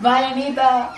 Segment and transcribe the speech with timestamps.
[0.00, 0.92] Vainita.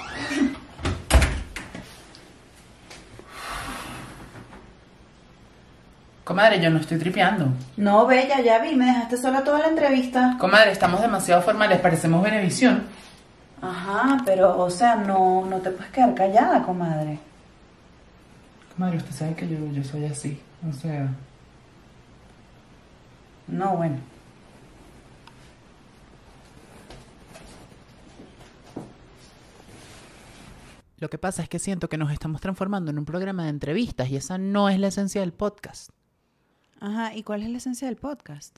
[6.24, 7.48] Comadre, yo no estoy tripeando.
[7.76, 10.36] No, Bella, ya vi, me dejaste sola toda la entrevista.
[10.38, 12.84] Comadre, estamos demasiado formales, parecemos Benevisión.
[13.60, 17.18] Ajá, pero, o sea, no, no te puedes quedar callada, comadre.
[18.74, 20.40] Comadre, usted sabe que yo, yo soy así.
[20.68, 21.08] O sea,
[23.48, 23.96] No, bueno.
[31.02, 34.08] Lo que pasa es que siento que nos estamos transformando en un programa de entrevistas
[34.08, 35.90] y esa no es la esencia del podcast.
[36.78, 38.56] Ajá, ¿y cuál es la esencia del podcast?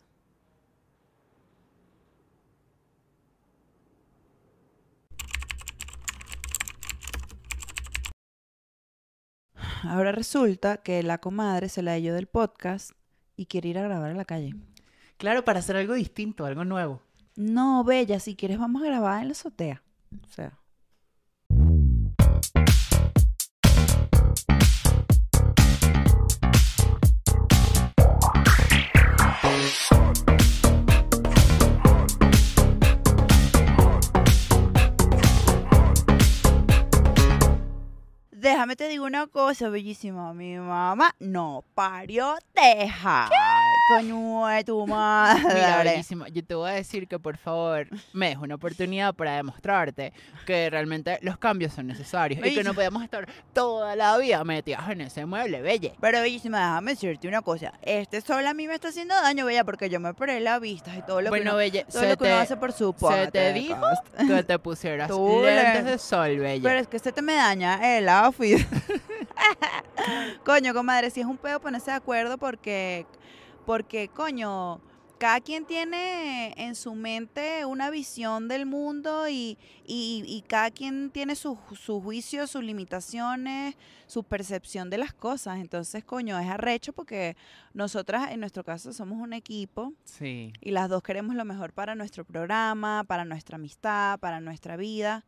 [9.84, 12.90] Ahora resulta que la comadre se la halló del podcast
[13.36, 14.54] y quiere ir a grabar a la calle.
[15.16, 17.00] Claro, para hacer algo distinto, algo nuevo.
[17.36, 19.82] No, Bella, si quieres vamos a grabar en la azotea.
[20.22, 20.58] O sea.
[38.76, 40.34] Te digo una cosa, bellísima.
[40.34, 43.28] Mi mamá no parió teja.
[43.86, 45.42] Coño de tu madre.
[45.54, 49.36] Mira, bellísima, yo te voy a decir que por favor me des una oportunidad para
[49.36, 50.12] demostrarte
[50.46, 54.88] que realmente los cambios son necesarios y que no podemos estar toda la vida metidas
[54.88, 55.94] en ese mueble, belle.
[56.00, 57.74] Pero bellísima, déjame decirte una cosa.
[57.82, 60.96] Este sol a mí me está haciendo daño, bella, porque yo me operé la vista
[60.96, 62.72] y todo lo que Bueno, uno, belle, todo se lo que uno te, hace por
[62.72, 63.76] su se te dijo
[64.26, 66.62] que te pusieras Tú lentes le- de sol, belle.
[66.62, 68.66] Pero es que se te me daña el outfit.
[70.44, 73.06] coño, comadre, si es un pedo ponerse de acuerdo porque,
[73.66, 74.80] porque, coño,
[75.18, 81.10] cada quien tiene en su mente una visión del mundo y, y, y cada quien
[81.10, 83.76] tiene su, su juicio, sus limitaciones,
[84.06, 85.60] su percepción de las cosas.
[85.60, 87.36] Entonces, coño, es arrecho porque
[87.72, 90.52] nosotras, en nuestro caso, somos un equipo Sí.
[90.60, 95.24] y las dos queremos lo mejor para nuestro programa, para nuestra amistad, para nuestra vida.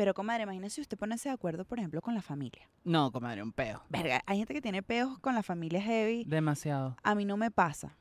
[0.00, 2.70] Pero, comadre, imagínese usted ponerse de acuerdo, por ejemplo, con la familia.
[2.84, 3.82] No, comadre, un peo.
[3.90, 6.24] Verga, hay gente que tiene peos con la familia heavy.
[6.24, 6.96] Demasiado.
[7.02, 7.98] A mí no me pasa.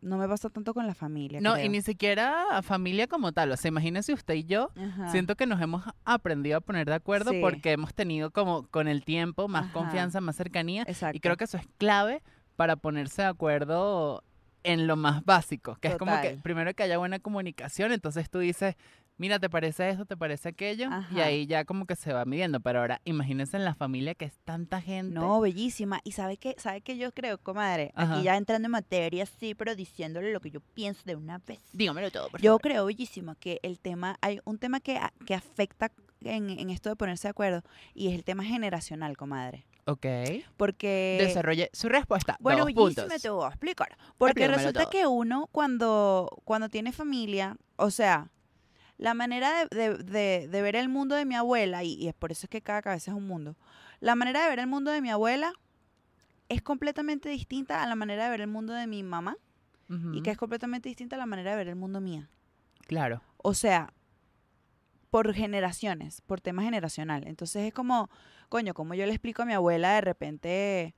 [0.00, 1.42] No me pasa tanto con la familia.
[1.42, 1.70] No, y creo.
[1.72, 3.52] ni siquiera a familia como tal.
[3.52, 4.70] O sea, imagínese usted y yo.
[4.82, 5.10] Ajá.
[5.10, 7.40] Siento que nos hemos aprendido a poner de acuerdo Sí.
[7.42, 9.72] porque hemos tenido como con el tiempo más Ajá.
[9.74, 10.84] confianza, más cercanía.
[10.88, 11.18] Exacto.
[11.18, 12.22] Y creo que eso es clave
[12.56, 14.24] para ponerse de acuerdo
[14.64, 16.42] en lo más básico, que es como que Total.
[16.42, 18.76] primero que haya buena comunicación, entonces tú dices,
[19.22, 20.04] mira, ¿te parece esto?
[20.04, 20.90] ¿Te parece aquello?
[21.14, 24.24] Y ahí ya como que se va midiendo, pero ahora imagínense en la familia que
[24.24, 25.14] es tanta gente.
[25.14, 26.00] No, bellísima.
[26.02, 28.14] Y sabe que, sabe que yo creo, comadre, Ajá.
[28.16, 31.60] aquí ya entrando en materia, sí, pero diciéndole lo que yo pienso de una vez.
[31.72, 32.60] Dígamelo todo, por Yo favor.
[32.62, 36.96] creo, bellísima, que el tema, hay un tema que, que afecta en, en esto de
[36.96, 37.62] ponerse de acuerdo
[37.94, 39.66] y es el tema generacional, comadre.
[39.84, 40.04] Ok.
[40.56, 41.18] Porque...
[41.20, 42.36] Desarrolle su respuesta.
[42.40, 43.22] Bueno, Dos bellísima, puntos.
[43.22, 43.96] te voy a explicar.
[44.18, 44.90] Porque Explícamelo resulta todo.
[44.90, 48.30] que uno cuando, cuando tiene familia, o sea,
[48.98, 52.14] la manera de, de- de- de ver el mundo de mi abuela, y, y es
[52.14, 53.56] por eso es que cada cabeza es un mundo,
[54.00, 55.52] la manera de ver el mundo de mi abuela
[56.48, 59.36] es completamente distinta a la manera de ver el mundo de mi mamá
[60.14, 62.28] y que es completamente distinta a la manera de ver el mundo mía.
[62.86, 63.20] Claro.
[63.38, 63.92] O sea,
[65.10, 67.26] por generaciones, por tema generacional.
[67.26, 68.08] Entonces es como,
[68.48, 70.94] coño, como yo le explico a mi abuela de repente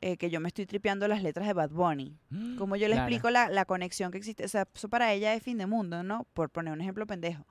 [0.00, 2.16] eh, que yo me estoy tripeando las letras de Bad Bunny.
[2.58, 3.08] Como yo le Claro.
[3.08, 4.44] explico la, la conexión que existe.
[4.44, 6.26] O sea, eso para ella es fin de mundo, ¿no?
[6.32, 7.46] Por poner un ejemplo pendejo.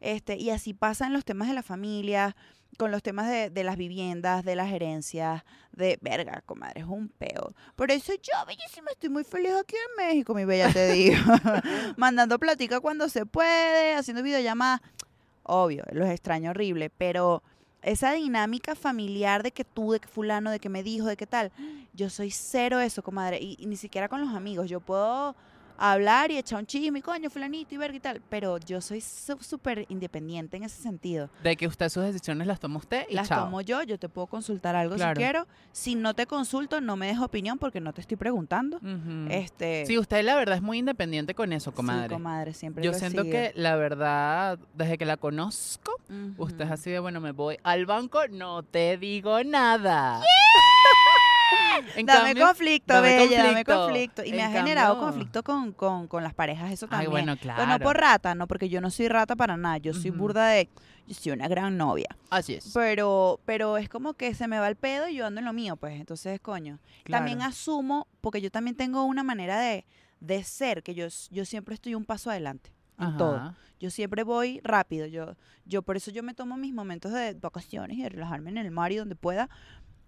[0.00, 2.36] Este, y así pasa en los temas de la familia,
[2.76, 7.08] con los temas de, de las viviendas, de las herencias, de verga, comadre, es un
[7.08, 7.54] peo.
[7.76, 11.16] Por eso yo, bellísima, estoy muy feliz aquí en México, mi bella, te digo.
[11.96, 14.80] Mandando platica cuando se puede, haciendo videollamadas.
[15.44, 17.42] Obvio, los extraño horrible, pero
[17.84, 21.26] esa dinámica familiar de que tú, de que fulano, de que me dijo, de qué
[21.26, 21.52] tal,
[21.92, 24.68] yo soy cero eso, comadre, y, y ni siquiera con los amigos.
[24.68, 25.36] Yo puedo
[25.76, 29.86] hablar y echar un chisme, coño, fulanito y verga y tal, pero yo soy súper
[29.88, 31.30] independiente en ese sentido.
[31.42, 33.44] De que usted sus decisiones las toma usted y Las chao.
[33.44, 35.14] tomo yo, yo te puedo consultar algo Claro.
[35.14, 35.46] si quiero.
[35.72, 38.80] Si no te consulto, no me des opinión porque no te estoy preguntando.
[39.30, 42.14] Este, Sí, usted la verdad es muy independiente con eso, sí, comadre.
[42.14, 43.32] comadre, siempre Yo lo siento sido.
[43.32, 45.92] que la verdad, desde que la conozco,
[46.38, 50.20] usted es así de, bueno, me voy al banco, no te digo nada.
[51.96, 54.24] En dame cambio- conflicto, dame bella, dame conflicto.
[54.24, 57.10] Y me ha generado conflicto con, con, con las parejas, eso Ay, también.
[57.10, 57.66] bueno, Pero claro.
[57.66, 59.78] no por rata, no, porque yo no soy rata para nada.
[59.78, 60.68] Yo soy burda de.
[61.06, 62.08] Yo soy una gran novia.
[62.30, 62.70] Así es.
[62.72, 65.52] Pero, pero es como que se me va el pedo y yo ando en lo
[65.52, 66.00] mío, pues.
[66.00, 66.78] Entonces, coño.
[67.04, 69.84] También asumo, porque yo también tengo una manera de,
[70.20, 72.72] de ser, que yo, yo siempre estoy un paso adelante.
[72.98, 73.54] en todo.
[73.80, 75.06] Yo siempre voy rápido.
[75.06, 75.36] Yo,
[75.66, 78.70] yo por eso yo me tomo mis momentos de vacaciones y de relajarme en el
[78.70, 79.50] mar y donde pueda,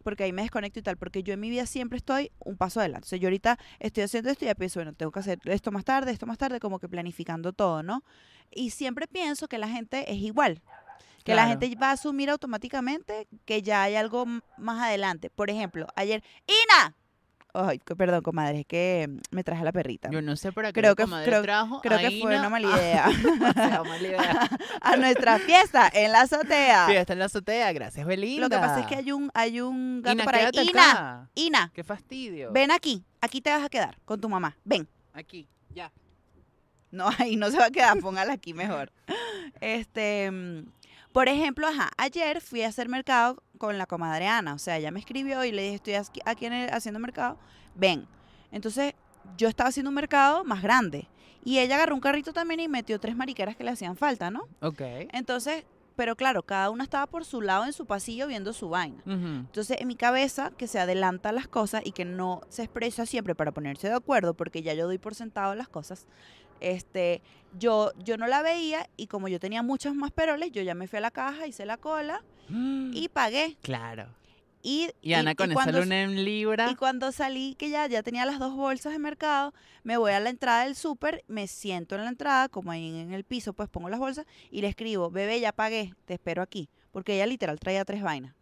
[0.06, 2.78] porque ahí me desconecto y tal, porque yo en mi vida siempre estoy un paso
[2.78, 3.06] adelante.
[3.06, 5.72] O sea, yo ahorita estoy haciendo esto y ya pienso, bueno, tengo que hacer esto
[5.72, 8.04] más tarde, esto más tarde, como que planificando todo, ¿no?
[8.52, 10.62] Y siempre pienso que la gente es igual.
[11.24, 14.26] Que la gente va a asumir automáticamente que ya hay algo
[14.58, 15.28] más adelante.
[15.28, 16.94] Por ejemplo, ayer, ¡Ina!
[17.58, 20.10] Ay, perdón, comadre, es que me traje a la perrita.
[20.10, 22.74] Yo no sé para qué Creo que- comadre creo- trajo Creo que fue una mala
[22.74, 23.06] a- idea.
[23.22, 24.48] Demasiado mala idea.
[24.82, 26.86] a nuestra fiesta en la azotea.
[26.88, 28.42] Sí, está en la azotea, gracias, Belinda.
[28.42, 30.50] Lo que pasa es que hay un, hay un gato Ina, por ahí.
[30.52, 31.28] Ina, acá.
[31.34, 32.52] Ina, Qué fastidio.
[32.52, 33.04] ven aquí.
[33.20, 34.56] Aquí te vas a quedar con tu mamá.
[34.64, 34.86] Ven.
[35.14, 35.90] Aquí, ya.
[36.90, 38.92] No, ahí no se va a quedar, póngala aquí mejor.
[39.60, 40.66] Este, mm,
[41.12, 44.54] por ejemplo, ajá, ayer fui a hacer mercado con la comadre Ana.
[44.54, 47.38] O sea, ella me escribió y le dije, estoy aquí- aquí en el- haciendo mercado,
[47.74, 48.06] ven.
[48.52, 48.94] Entonces,
[49.36, 51.08] yo estaba haciendo un mercado más grande.
[51.44, 54.48] Y ella agarró un carrito también y metió tres mariqueras que le hacían falta, ¿no?
[54.60, 54.80] Ok.
[55.12, 55.64] Entonces,
[55.94, 59.00] pero claro, cada una estaba por su lado en su pasillo viendo su vaina.
[59.06, 59.14] Ujú.
[59.46, 63.34] Entonces, en mi cabeza, que se adelanta las cosas y que no se expresa siempre
[63.34, 66.06] para ponerse de acuerdo, porque ya yo doy por sentado las cosas,
[66.60, 67.22] este,
[67.58, 70.88] yo, yo no la veía y como yo tenía muchos más peroles, yo ya me
[70.88, 73.56] fui a la caja, hice la cola y pagué.
[73.62, 74.08] Claro.
[74.62, 76.68] Y, Y Ana con esa cuando, luna en Libra.
[76.72, 79.54] y cuando salí, que ya, ya tenía las dos bolsas de mercado,
[79.84, 83.12] me voy a la entrada del súper, me siento en la entrada, como ahí en
[83.12, 86.68] el piso, pues pongo las bolsas y le escribo, bebé, ya pagué, te espero aquí.
[86.90, 88.34] Porque ella literal traía tres vainas.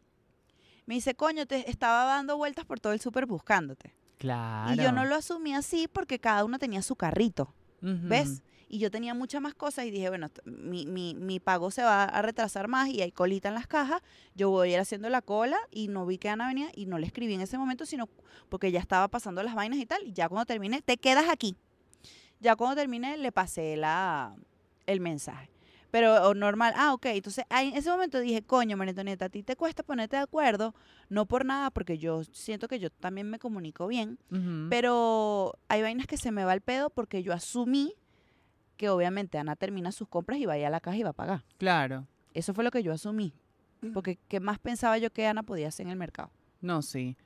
[0.86, 3.92] Me dice, coño, te estaba dando vueltas por todo el súper buscándote.
[4.16, 4.72] Claro.
[4.72, 7.52] Y yo no lo asumí así porque cada uno tenía su carrito,
[7.84, 8.42] ¿ves?
[8.68, 12.04] Y yo tenía muchas más cosas y dije, bueno, mi, mi, mi pago se va
[12.04, 14.00] a retrasar más y hay colita en las cajas.
[14.34, 16.98] Yo voy a ir haciendo la cola y no vi que Ana venía y no
[16.98, 18.08] le escribí en ese momento, sino
[18.48, 20.02] porque ya estaba pasando las vainas y tal.
[20.04, 21.56] Y ya cuando terminé, te quedas aquí.
[22.40, 24.34] Ya cuando terminé, le pasé la,
[24.86, 25.53] el mensaje.
[25.94, 27.06] Pero o normal, ah, ok.
[27.06, 30.22] Entonces, ahí en ese momento dije, coño, María Antonieta, a ti te cuesta ponerte de
[30.22, 30.74] acuerdo,
[31.08, 34.18] no por nada, porque yo siento que yo también me comunico bien.
[34.70, 37.94] Pero hay vainas que se me va el pedo porque yo asumí
[38.76, 41.44] que obviamente Ana termina sus compras y vaya a la caja y va a pagar.
[41.58, 42.08] Claro.
[42.32, 43.32] Eso fue lo que yo asumí.
[43.92, 46.32] Porque ¿qué más pensaba yo que Ana podía hacer en el mercado?
[46.60, 47.16] No, sí.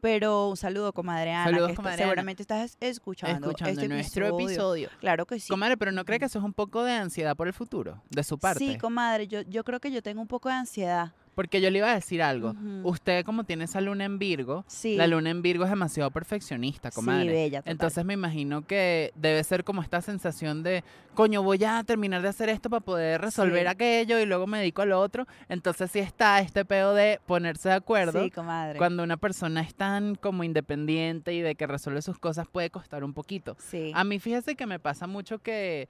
[0.00, 1.44] Pero un saludo, comadre Ana.
[1.44, 2.10] Saludos, que está- comadre Ana.
[2.10, 4.90] seguramente estás escuchando, Escuchando este nuestro episodio.
[5.00, 5.48] Claro que sí.
[5.48, 8.02] Comadre, pero ¿no cree que eso es un poco de ansiedad por el futuro?
[8.10, 8.58] De su parte.
[8.66, 11.12] Sí, comadre, yo, yo creo que yo tengo un poco de ansiedad.
[11.34, 12.54] Porque yo le iba a decir algo.
[12.84, 14.96] Usted, como tiene esa luna en Virgo, Sí.
[14.96, 17.24] la luna en Virgo es demasiado perfeccionista, comadre.
[17.24, 17.72] Sí, bella, total.
[17.72, 20.84] Entonces me imagino que debe ser como esta sensación de,
[21.14, 23.66] coño, voy a terminar de hacer esto para poder resolver Sí.
[23.68, 25.26] aquello y luego me dedico a lo otro.
[25.48, 28.22] Entonces sí está este pedo de ponerse de acuerdo.
[28.22, 28.78] Sí, comadre.
[28.78, 33.04] Cuando una persona es tan como independiente y de que resuelve sus cosas puede costar
[33.04, 33.56] un poquito.
[33.58, 33.92] Sí.
[33.94, 35.88] A mí fíjese que me pasa mucho que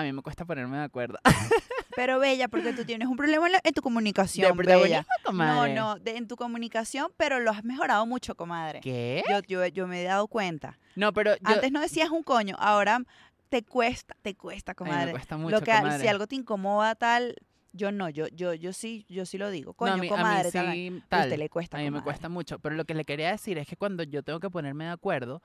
[0.00, 1.18] a mí me cuesta ponerme de acuerdo.
[1.96, 5.00] Pero bella, porque tú tienes un problema en, la- en tu comunicación, De bella.
[5.24, 5.74] No, comadre.
[5.74, 8.80] no, de- en tu comunicación, pero lo has mejorado mucho, comadre.
[8.80, 9.22] ¿Qué?
[9.28, 10.78] Yo, yo, yo me he dado cuenta.
[10.94, 13.02] No, pero yo, Antes no decías un coño, ahora
[13.48, 15.10] te cuesta, te cuesta, mí me comadre.
[15.10, 16.00] cuesta mucho, lo que comadre.
[16.00, 17.34] si algo te incomoda tal,
[17.72, 19.72] yo no, yo, yo, yo sí, yo sí lo digo.
[19.72, 20.68] No, Coño, a mí, a mí comadre, tal.
[20.68, 21.22] A tal.
[21.24, 21.76] usted le cuesta.
[21.76, 24.22] A mí me cuesta mucho, pero lo que le quería decir es que cuando yo
[24.22, 25.42] tengo que ponerme de acuerdo,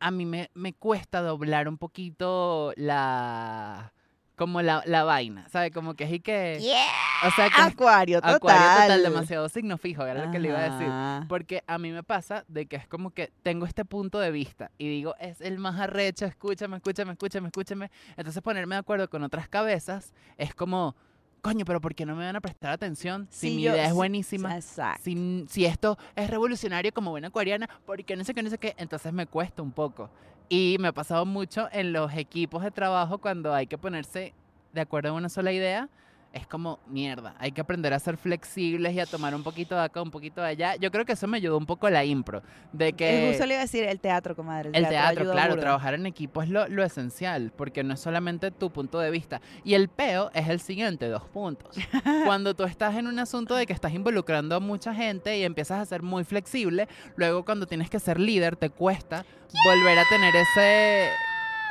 [0.00, 3.92] a mí me, me cuesta doblar un poquito la
[4.36, 5.72] como la, la vaina, ¿sabes?
[5.72, 7.26] Como que es que Yeah.
[7.26, 8.36] o sea, que Acuario total.
[8.36, 11.28] acuario total, demasiado signo fijo, era lo que le iba a decir.
[11.28, 14.70] Porque a mí me pasa de que es como que tengo este punto de vista
[14.78, 17.90] y digo, es el más arrecho, escúchame, escúchame, escúchame, escúchame.
[18.16, 20.94] Entonces ponerme de acuerdo con otras cabezas es como,
[21.42, 23.26] coño, pero ¿por qué no me van a prestar atención?
[23.30, 24.54] Si Sí, mi yo- idea es buenísima.
[24.56, 25.02] Exacto.
[25.04, 28.74] Si, si esto es revolucionario como buena acuariana, porque no sé qué, no sé qué,
[28.78, 30.10] entonces me cuesta un poco.
[30.48, 34.32] Y me ha pasado mucho en los equipos de trabajo cuando hay que ponerse
[34.72, 35.88] de acuerdo en una sola idea.
[36.32, 39.82] Es como mierda, hay que aprender a ser flexibles y a tomar un poquito de
[39.82, 40.76] acá, un poquito de allá.
[40.76, 42.42] Yo creo que eso me ayudó un poco la impro,
[42.72, 44.70] de que Justo le iba a decir el teatro, comadre.
[44.74, 48.50] el teatro, ayuda claro, trabajar en equipo es lo, lo esencial, porque no es solamente
[48.50, 49.40] tu punto de vista.
[49.64, 51.76] Y el peo es el siguiente, dos puntos.
[52.26, 55.80] Cuando tú estás en un asunto de que estás involucrando a mucha gente y empiezas
[55.80, 59.24] a ser muy flexible, luego cuando tienes que ser líder te cuesta
[59.64, 61.08] volver a tener ese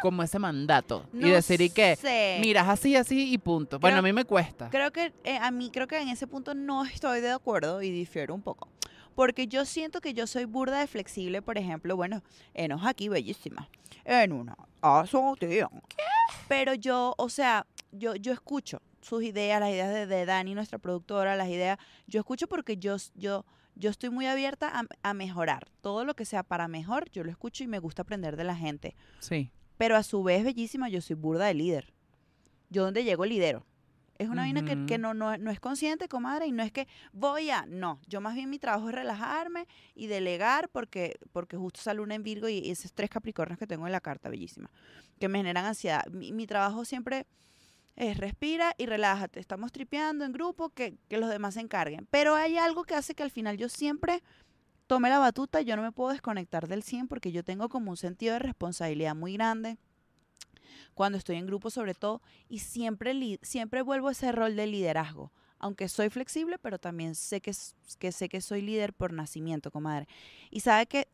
[0.02, 2.38] como ese mandato No y decir y que sé.
[2.42, 3.80] mira es así así y punto.
[3.80, 4.70] Bueno, a mí me cuesta.
[4.70, 7.90] Creo que eh, a mí, creo que en ese punto no estoy de acuerdo y
[7.92, 8.70] difiero un poco.
[9.16, 12.22] Porque yo siento que yo soy burda de flexible, por ejemplo, bueno,
[12.54, 13.68] enos aquí bellísima,
[14.06, 15.70] en una azotea.
[16.48, 20.78] Pero yo, o sea, yo, yo escucho sus ideas, las ideas de, de Dani, nuestra
[20.78, 25.68] productora, las ideas, yo escucho porque yo, yo, yo estoy muy abierta a, a mejorar.
[25.82, 28.56] Todo lo que sea para mejor, yo lo escucho y me gusta aprender de la
[28.56, 28.96] gente.
[29.20, 29.52] Sí.
[29.78, 31.94] Pero a su vez, bellísima, yo soy burda de líder.
[32.70, 33.66] Yo donde llego lidero.
[34.18, 36.88] Es una vaina que, que no, no, no es consciente, comadre, y no es que
[37.14, 41.82] voy a, no, yo más bien mi trabajo es relajarme y delegar porque, porque justo
[41.82, 44.72] sale una en Virgo y esos tres Capricornios que tengo en la carta, bellísima,
[45.20, 46.04] que me generan ansiedad.
[46.08, 47.28] Mi, mi trabajo siempre
[47.96, 52.08] es respira y relájate, estamos tripeando en grupo, que, que los demás se encarguen.
[52.10, 54.24] Pero hay algo que hace que al final yo siempre
[54.88, 57.98] tome la batuta, yo no me puedo desconectar del 100 porque yo tengo como un
[57.98, 59.78] sentido de responsabilidad muy grande
[60.94, 65.32] cuando estoy en grupo sobre todo y siempre, siempre vuelvo a ese rol de liderazgo.
[65.60, 67.52] Aunque soy flexible, pero también sé que,
[68.00, 70.08] que sé que soy líder por nacimiento, comadre.
[70.52, 71.08] Y sabe que,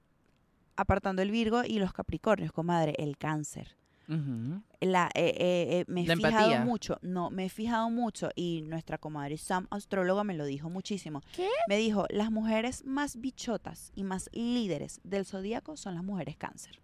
[0.75, 3.77] apartando el Virgo y los Capricornios, comadre, el cáncer.
[4.07, 6.61] La, eh, eh, eh, me he La fijado empatía.
[6.65, 11.21] mucho, no, me he fijado mucho y nuestra comadre Sam, astróloga, me lo dijo muchísimo.
[11.35, 11.47] ¿Qué?
[11.69, 16.79] Me dijo, las mujeres más bichotas y más líderes del zodíaco son las mujeres cáncer.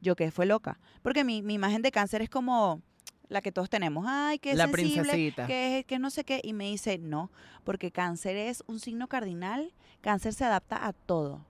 [0.00, 2.82] Yo que fue loca, porque mi, mi imagen de cáncer es como
[3.28, 5.46] la que todos tenemos, ay, que es La sensible, princesita.
[5.46, 7.30] que, que no sé qué, y me dice, no,
[7.64, 11.44] porque cáncer es un signo cardinal, cáncer se adapta a todo.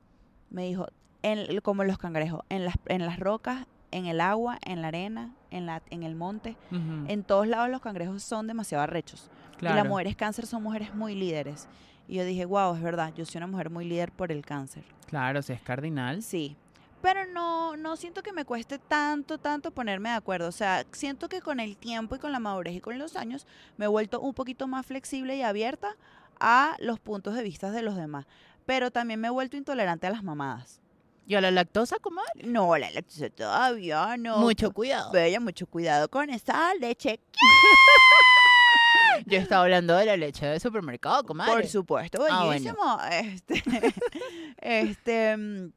[0.50, 0.86] Me dijo,
[1.22, 5.34] en- como los cangrejos, en las, en las rocas, en el agua, en la arena,
[5.50, 9.30] en, la, en el monte, en todos lados los cangrejos son demasiado arrechos.
[9.60, 11.68] Y las mujeres cáncer son mujeres muy líderes.
[12.06, 14.84] Y yo dije, wow, es verdad, yo soy una mujer muy líder por el cáncer.
[15.06, 16.22] Claro, si es cardinal.
[16.22, 16.56] Sí.
[17.02, 20.48] Pero no, no siento que me cueste tanto, tanto ponerme de acuerdo.
[20.48, 23.46] O sea, siento que con el tiempo y con la madurez y con los años
[23.76, 25.96] me he vuelto un poquito más flexible y abierta
[26.40, 28.26] a los puntos de vista de los demás.
[28.66, 30.80] Pero también me he vuelto intolerante a las mamadas.
[31.28, 32.22] ¿Y a la lactosa, cómo?
[32.42, 34.38] No, la lactosa todavía no.
[34.38, 35.12] Mucho cuidado.
[35.12, 37.20] Bella, mucho cuidado con esa leche.
[39.26, 41.52] Yo estaba hablando de la leche del supermercado, comadre.
[41.52, 42.46] Por supuesto, Ah, bueno.
[42.46, 42.98] buenísimo.
[43.10, 43.62] Este,
[44.62, 45.72] este, mm,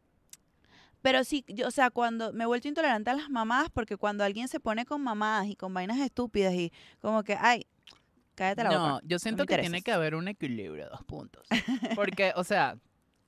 [1.01, 4.23] pero sí, yo, o sea, cuando me he vuelto intolerante a las mamadas, porque cuando
[4.23, 7.65] alguien se pone con mamadas y con vainas estúpidas y como que, ay,
[8.35, 9.01] cállate la no, boca.
[9.05, 11.45] yo siento que tiene que haber un equilibrio, dos puntos.
[11.95, 12.77] Porque, o sea,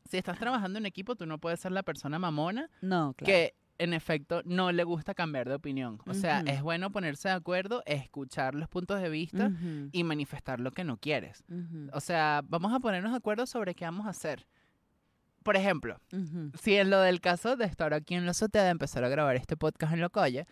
[0.09, 3.25] si estás trabajando en equipo, tú no puedes ser la persona mamona No, claro.
[3.25, 5.99] que en efecto no le gusta cambiar de opinión.
[6.05, 6.51] O sea, Ujú.
[6.51, 10.83] es bueno ponerse de acuerdo, escuchar los puntos de vista Ujú, y manifestar lo que
[10.83, 11.43] no quieres.
[11.49, 14.45] ujú, O sea, vamos a ponernos de acuerdo sobre qué vamos a hacer.
[15.43, 15.97] Por ejemplo,
[16.61, 19.35] si en lo del caso de estar aquí en la azotea de empezar a grabar
[19.35, 20.45] este podcast en Locoye,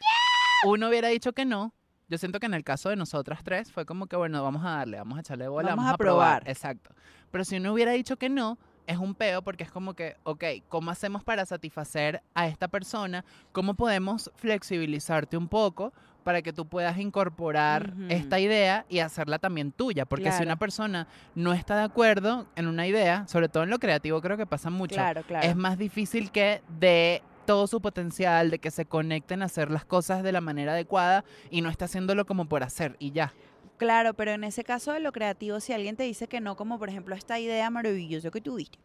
[0.65, 1.74] uno hubiera dicho que no.
[2.10, 4.72] Yo siento que en el caso de nosotras tres fue como que, bueno, vamos a
[4.72, 6.39] darle, vamos a echarle bola, Vamos vamos, a a probar.
[6.41, 6.50] probar.
[6.50, 6.93] Exacto.
[7.31, 8.60] Pero si uno hubiera dicho que no,
[8.91, 13.25] es un peo porque es como que, ok, ¿cómo hacemos para satisfacer a esta persona?
[13.51, 15.93] ¿Cómo podemos flexibilizarte un poco
[16.24, 20.05] para que tú puedas incorporar esta idea y hacerla también tuya?
[20.05, 23.79] Porque si una persona no está de acuerdo en una idea, sobre todo en lo
[23.79, 25.48] creativo creo que pasa mucho, Claro, claro.
[25.48, 29.83] es más difícil que de todo su potencial, de que se conecten a hacer las
[29.83, 33.33] cosas de la manera adecuada y no está haciéndolo como por hacer y ya.
[33.81, 36.77] Claro, pero en ese caso de lo creativo, si alguien te dice que no, como
[36.77, 38.77] por ejemplo esta idea maravillosa que tuviste,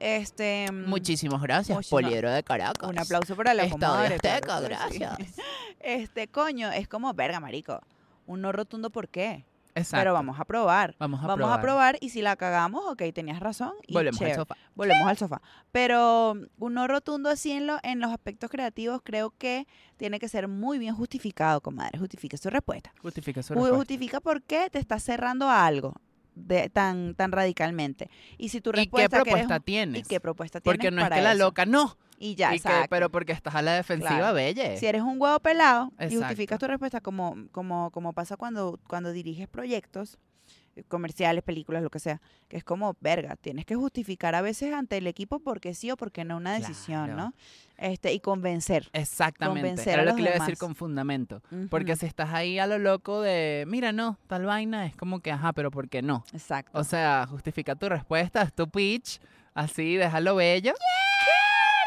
[0.00, 0.66] este...
[0.68, 2.90] mm, Muchísimas gracias, Poliedro de Caracas.
[2.90, 4.14] Un aplauso para la Estadio comadre.
[4.16, 4.98] Azteca, claro que sí.
[4.98, 5.36] gracias.
[5.78, 7.80] Este, coño, es como, verga, marico,
[8.26, 9.44] un no rotundo, ¿por qué?
[9.74, 10.00] Exacto.
[10.02, 10.94] Pero vamos a probar.
[10.98, 11.58] Vamos a Vamos probar.
[11.58, 13.72] a probar y si la cagamos, ok, tenías razón.
[13.86, 14.56] Y Volvemos al sofá.
[14.74, 15.40] Volvemos al sofá.
[15.70, 20.28] Pero un no rotundo así en, lo, en los aspectos creativos creo que tiene que
[20.28, 21.98] ser muy bien justificado, comadre.
[21.98, 22.92] Justifique su respuesta.
[23.00, 23.76] Justifica su respuesta.
[23.76, 25.94] Justifica por qué te estás cerrando a algo
[26.34, 28.10] de, tan, tan radicalmente.
[28.38, 30.00] Y si tu ¿Y qué respuesta que eres propuesta tienes?
[30.00, 31.38] ¿Y qué propuesta tienes Porque no es que la eso?
[31.44, 31.96] loca, no.
[32.24, 34.34] Y ya, Y que- pero porque estás a la defensiva, Claro.
[34.34, 34.76] belle.
[34.78, 36.18] Si eres un huevo pelado y Exacto.
[36.20, 40.18] justificas tu respuesta como, como, como pasa cuando, cuando diriges proyectos
[40.88, 44.96] comerciales, películas, lo que sea, que es como, verga, tienes que justificar a veces ante
[44.98, 47.16] el equipo porque sí o porque no una decisión, Claro.
[47.20, 47.34] ¿no?
[47.76, 48.88] Este, y convencer.
[48.92, 49.60] Exactamente.
[49.60, 51.42] convencer Era a lo que le iba a decir con fundamento.
[51.68, 55.32] Porque si estás ahí a lo loco de, mira, no, tal vaina, es como que,
[55.32, 56.24] ajá, pero ¿por qué no?
[56.32, 56.78] Exacto.
[56.78, 59.20] O sea, justifica tu respuesta, haz tu pitch,
[59.54, 60.72] así, déjalo bello.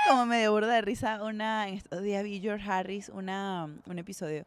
[0.07, 3.99] Como me dio burda de risa una, en estos días vi George Harris una, un
[3.99, 4.45] episodio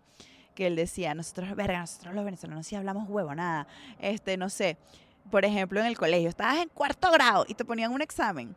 [0.54, 3.68] que él decía, nosotros, verga, nosotros los venezolanos sí hablamos huevo, nada.
[4.00, 4.76] Este, no sé,
[5.30, 8.56] por ejemplo, en el colegio, estabas en cuarto grado y te ponían un examen.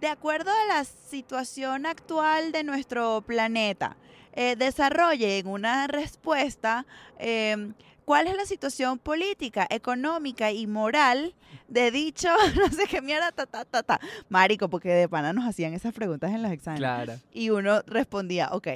[0.00, 3.96] De acuerdo a la situación actual de nuestro planeta,
[4.32, 6.86] eh, desarrollen una respuesta.
[7.18, 7.74] em,
[8.08, 11.34] ¿Cuál es la situación política, económica y moral
[11.68, 14.00] de dicho, no sé qué mierda, ta, ta, ta, ta?
[14.30, 16.80] Marico, porque de pana nos hacían esas preguntas en los exámenes.
[16.80, 17.20] Claro.
[17.34, 18.68] Y uno respondía, ok.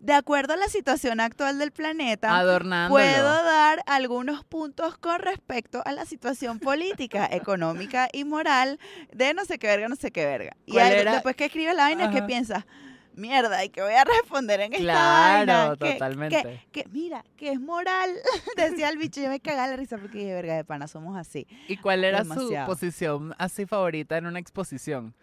[0.00, 2.30] De acuerdo a la situación actual del planeta,
[2.88, 8.78] puedo dar algunos puntos con respecto a la situación política, económica y moral
[9.12, 10.56] de no sé qué verga, no sé qué verga.
[10.64, 12.64] Y después que escribes la vaina, ¿qué piensas?
[13.16, 15.76] Mierda, ¿y qué voy a responder en esta Claro, vaina?
[15.78, 16.62] Que- totalmente.
[16.72, 18.10] Que, que, mira, que es moral,
[18.56, 21.46] decía el bicho, yo me cagaba la risa porque dije, verga de pana, somos así.
[21.68, 22.66] ¿Y cuál era Demasiado.
[22.66, 25.14] su posición así favorita en una exposición?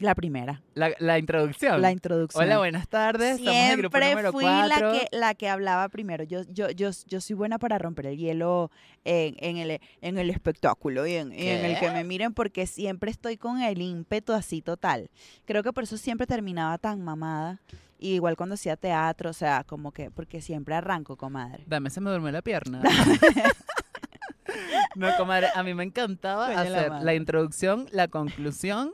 [0.00, 1.80] La primera, La, la introducción.
[1.80, 2.44] la introducción.
[2.44, 3.38] Hola, buenas tardes.
[3.38, 4.68] Somos el grupo Siempre número fui 4.
[4.68, 6.24] la que, la que hablaba primero.
[6.24, 8.70] Yo, yo, yo, yo soy buena para romper el hielo
[9.04, 12.66] en, en el, en el espectáculo y en, y en el que me miren porque
[12.66, 15.10] siempre estoy con el ímpetu así total.
[15.44, 17.60] Creo que por eso siempre terminaba tan mamada.
[17.96, 21.62] Y igual cuando hacía teatro, o sea, como que, porque siempre arranco, comadre.
[21.66, 22.82] Dame, se me durmió la pierna.
[24.96, 28.92] no, comadre, a mí me encantaba Coño, hacer la introducción, la conclusión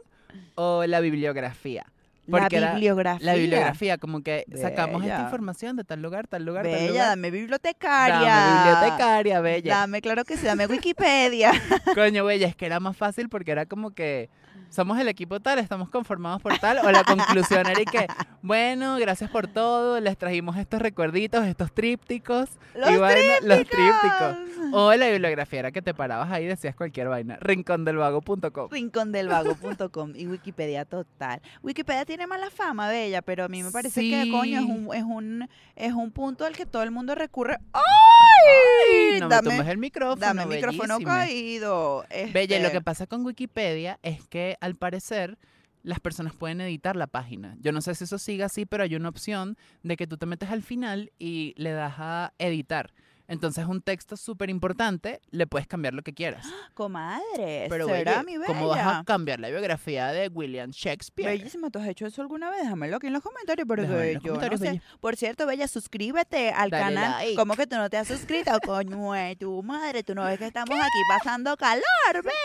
[0.55, 1.87] o la bibliografía.
[2.31, 3.27] Porque la bibliografía.
[3.27, 7.09] La bibliografía, como que sacamos esta información de tal lugar, tal lugar, tal Bella, lugar.
[7.09, 8.21] dame bibliotecaria.
[8.21, 9.77] Dame bibliotecaria, bella.
[9.77, 11.53] Dame, claro que sí, dame Wikipedia.
[11.95, 14.31] Coño, bella, es que era más fácil porque era como que
[14.71, 18.07] somos el equipo tal, estamos conformados por tal, o la conclusión era y que,
[18.43, 24.37] bueno, gracias por todo, les trajimos estos recuerditos, estos trípticos, Los y vaina- los trípticos.
[24.73, 28.69] O la bibliografía era que te parabas ahí y decías cualquier vaina, rincondelvago.com.
[28.71, 31.41] rincondelvago.com y Wikipedia total.
[31.63, 35.03] Wikipedia tiene mala fama, bella, pero a mí me parece que coño es un, es
[35.03, 37.59] un es un punto al que todo el mundo recurre.
[37.73, 39.21] ¡Ay!
[39.21, 41.15] No me tumbes el micrófono, dame el micrófono bellísima.
[41.19, 42.05] caído.
[42.33, 45.39] Bella, y lo Este, que pasa con Wikipedia es que al parecer
[45.83, 47.57] las personas pueden editar la página.
[47.61, 50.27] Yo no sé si eso sigue así, pero hay una opción de que tú te
[50.27, 52.93] metes al final y le das a editar.
[53.31, 56.45] Entonces un texto súper importante, le puedes cambiar lo que quieras.
[56.75, 58.47] comadre, Pero será mi bella.
[58.47, 61.31] ¿cómo vas a cambiar la biografía de William Shakespeare?
[61.31, 62.63] Bellísima, ¿tú has hecho eso alguna vez?
[62.63, 64.83] Déjamelo aquí en los comentarios, porque en los yo no comentarios, sé.
[65.01, 67.11] Por cierto, Bella, suscríbete al Dale canal.
[67.19, 67.37] like.
[67.37, 68.51] ¿Cómo que tú no te has suscrito?
[68.67, 71.85] Coño, tu madre, tú no ves que estamos aquí pasando calor,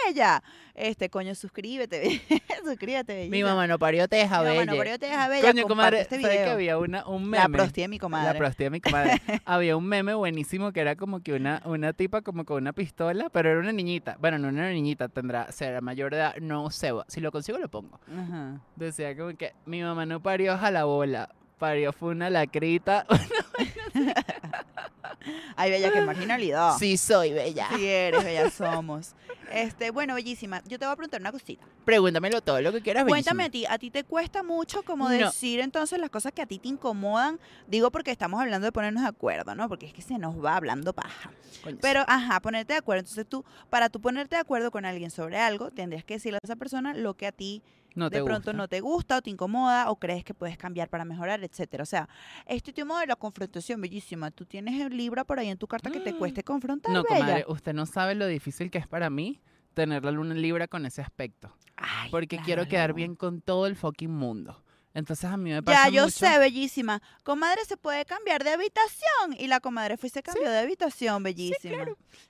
[0.06, 0.44] Bella.
[0.76, 2.22] Este, coño, suscríbete,
[2.66, 3.32] suscríbete, Bella.
[3.32, 4.92] Mi mamá no parió teja, Mi mamá bella.
[4.92, 6.54] no, deja Bella, Coño, comadre, este ¿sabes que video.
[6.54, 7.44] había una, un meme?
[7.44, 8.34] La prostia de mi comadre.
[8.34, 9.22] La prostía de mi comadre.
[9.46, 13.30] Había un meme buenísimo que era como que una, una tipa como con una pistola,
[13.30, 14.18] pero era una niñita.
[14.20, 16.92] Bueno, no era una niñita, tendrá, será mayor de edad, no sé.
[17.08, 17.98] Si lo consigo lo pongo.
[18.14, 18.60] Ajá.
[18.76, 23.06] Decía como que mi mamá no parió jalabola, parió fue una lacrita.
[25.56, 26.78] Ay, Bella, qué marginalidad.
[26.78, 27.68] Sí soy bella.
[27.76, 29.16] Sí eres, Bella, somos.
[29.52, 31.66] Este, bueno, bellísima, yo te voy a preguntar una cosita.
[31.84, 35.16] Pregúntamelo todo lo que quieras, Cuéntame a ti, ¿a ti te cuesta mucho como No.
[35.16, 37.40] decir entonces las cosas que a ti te incomodan?
[37.68, 39.68] Digo porque estamos hablando de ponernos de acuerdo, ¿no?
[39.70, 41.32] Porque es que se nos va hablando paja.
[41.64, 43.00] Coño, Pero, ajá, ponerte de acuerdo.
[43.02, 46.46] Entonces tú, para tú ponerte de acuerdo con alguien sobre algo, tendrías que decirle a
[46.46, 47.64] esa persona lo que a ti
[47.96, 48.54] no de pronto gusta.
[48.54, 51.84] no te gusta o te incomoda o crees que puedes cambiar para mejorar, etcétera.
[51.84, 52.08] O sea,
[52.46, 54.32] este tema de la confrontación, bellísima.
[54.32, 57.16] Tú tienes el libro por ahí en tu carta que te cueste confrontar, No, bella.
[57.20, 59.40] comadre, usted no sabe lo difícil que es para mí
[59.74, 61.54] tener la luna en libra con ese aspecto.
[61.78, 64.64] Ay, Porque claro, quiero quedar bien con todo el fucking mundo.
[64.96, 67.02] Entonces a mí me pasa Ya, yo mucho- sé, bellísima.
[67.24, 69.36] Comadre se puede cambiar de habitación.
[69.38, 71.86] Y la comadre fue y se cambió de habitación, bellísima.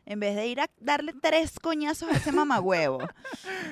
[0.05, 3.07] En vez de ir a darle tres coñazos a ese mamagüevo.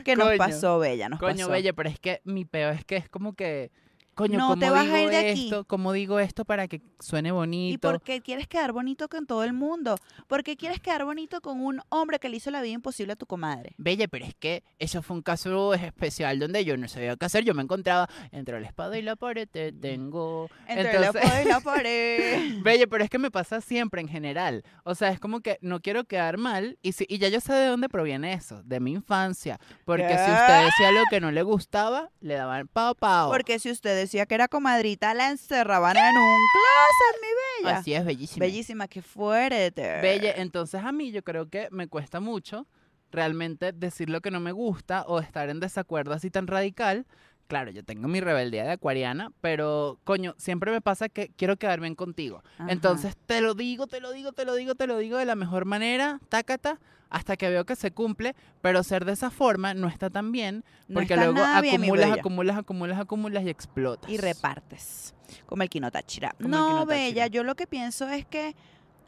[0.06, 1.49] que nos pasó, bella, nos Coño, pasó.
[1.49, 3.71] bella, pero es que mi peo es que es como que,
[4.15, 5.43] coño, No ¿cómo te vas a digo ir de aquí.
[5.45, 5.63] esto?
[5.65, 7.88] ¿Cómo digo esto para que suene ¿Y bonito?
[7.91, 9.95] por qué quieres quedar bonito con todo el mundo?
[10.28, 13.15] ¿Por qué quieres quedar bonito con un hombre que le hizo la vida imposible a
[13.15, 13.73] tu comadre?
[13.78, 17.43] Bella, pero es que eso fue un caso especial donde yo no sabía qué hacer.
[17.43, 20.49] Yo me encontraba entre la espada y la pared, te tengo.
[20.67, 22.62] Entre Entonces- la espada y la pared.
[22.62, 24.63] Bella, pero es que me pasa siempre en general.
[24.84, 27.54] O sea, es como que no quiero quedar mal y, si, y ya yo sé
[27.54, 29.60] de dónde proviene eso, de mi infancia.
[29.86, 33.30] Porque si usted decía lo que no le gustaba, le daban pao pao.
[33.32, 37.78] Porque si usted decía que era comadrita, la encerraban en un closet, mi bella.
[37.78, 38.46] Así es, bellísima.
[38.46, 40.02] Bellísima, qué fuerte.
[40.02, 42.68] Bella, entonces a mí yo creo que me cuesta mucho
[43.12, 47.06] realmente decir lo que no me gusta o estar en desacuerdo así tan radical.
[47.47, 51.79] Claro, yo tengo mi rebeldía de acuariana, pero coño, siempre me pasa que quiero quedar
[51.79, 52.41] bien contigo.
[52.58, 52.71] Ajá.
[52.71, 55.36] Entonces te lo digo, te lo digo, te lo digo, te lo digo de la
[55.36, 56.79] mejor manera, tácata,
[57.10, 60.63] hasta que veo que se cumple, pero ser de esa forma no está tan bien,
[60.88, 64.10] No porque luego bien, acumulas, acumulas, acumulas, acumulas y explotas.
[64.10, 65.13] y repartes.
[65.45, 66.32] Como el Kino Táchira.
[66.38, 68.56] Como el No, Kino Bella, yo lo que pienso es que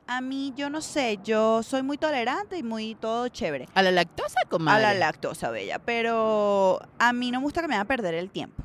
[0.08, 3.68] a mí, yo no sé, yo soy muy tolerante y muy todo chévere.
[3.74, 4.86] A la lactosa, comadre.
[4.86, 5.80] A la lactosa, Bella.
[5.80, 8.64] Pero a mí no me gusta que me haga perder el tiempo.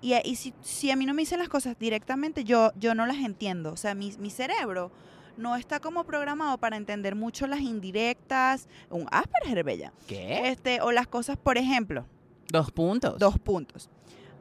[0.00, 3.06] Y, y si, si a mí no me dicen las cosas directamente, yo, yo no
[3.06, 3.72] las entiendo.
[3.72, 4.90] O sea, mi, mi cerebro
[5.36, 9.92] no está como programado para entender mucho las indirectas, un Asperger, Bella.
[10.08, 10.48] ¿Qué?
[10.48, 12.06] Este, o las cosas, por ejemplo,
[12.52, 13.18] Dos puntos.
[13.18, 13.88] Dos puntos.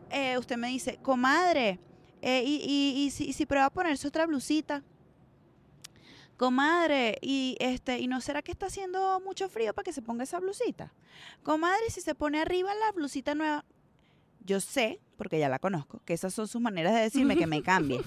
[0.09, 1.79] Eh, usted me dice, comadre,
[2.21, 4.83] eh, y, y, y si, y si prueba a ponerse otra blusita.
[6.45, 10.23] Comadre, y este, ¿y no será que está haciendo mucho frío para que se ponga
[10.23, 10.91] esa blusita?
[11.43, 13.63] Comadre, si se pone arriba la blusita nueva.
[14.43, 17.61] Yo sé, porque ya la conozco, que esas son sus maneras de decirme que me
[17.63, 18.01] cambie.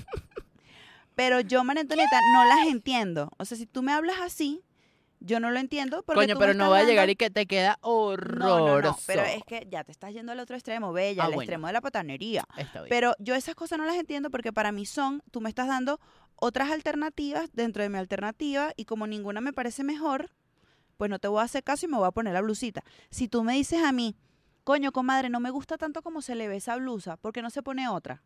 [1.15, 3.31] Pero yo, María Antonieta, no las entiendo.
[3.39, 4.63] O sea, si tú me hablas así,
[5.21, 6.03] yo no lo entiendo.
[6.03, 8.59] Porque Coño, tú pero no va a llegar y que te queda No, horroroso.
[8.67, 11.31] no, no, pero es que ya te estás yendo al otro extremo, bella, Ah, al
[11.35, 11.43] bueno.
[11.43, 12.45] extremo de la patanería.
[12.57, 12.89] Está bien.
[12.91, 16.01] Pero yo esas cosas no las entiendo porque para mí son, tú me estás dando
[16.37, 20.31] otras alternativas dentro de mi alternativa y como ninguna me parece mejor,
[20.97, 22.83] pues no te voy a hacer caso y me voy a poner la blusita.
[23.11, 24.17] Si tú me dices a mí,
[24.65, 27.51] coño, comadre, no me gusta tanto como se le ve esa blusa, ¿por qué no
[27.51, 28.23] se pone otra?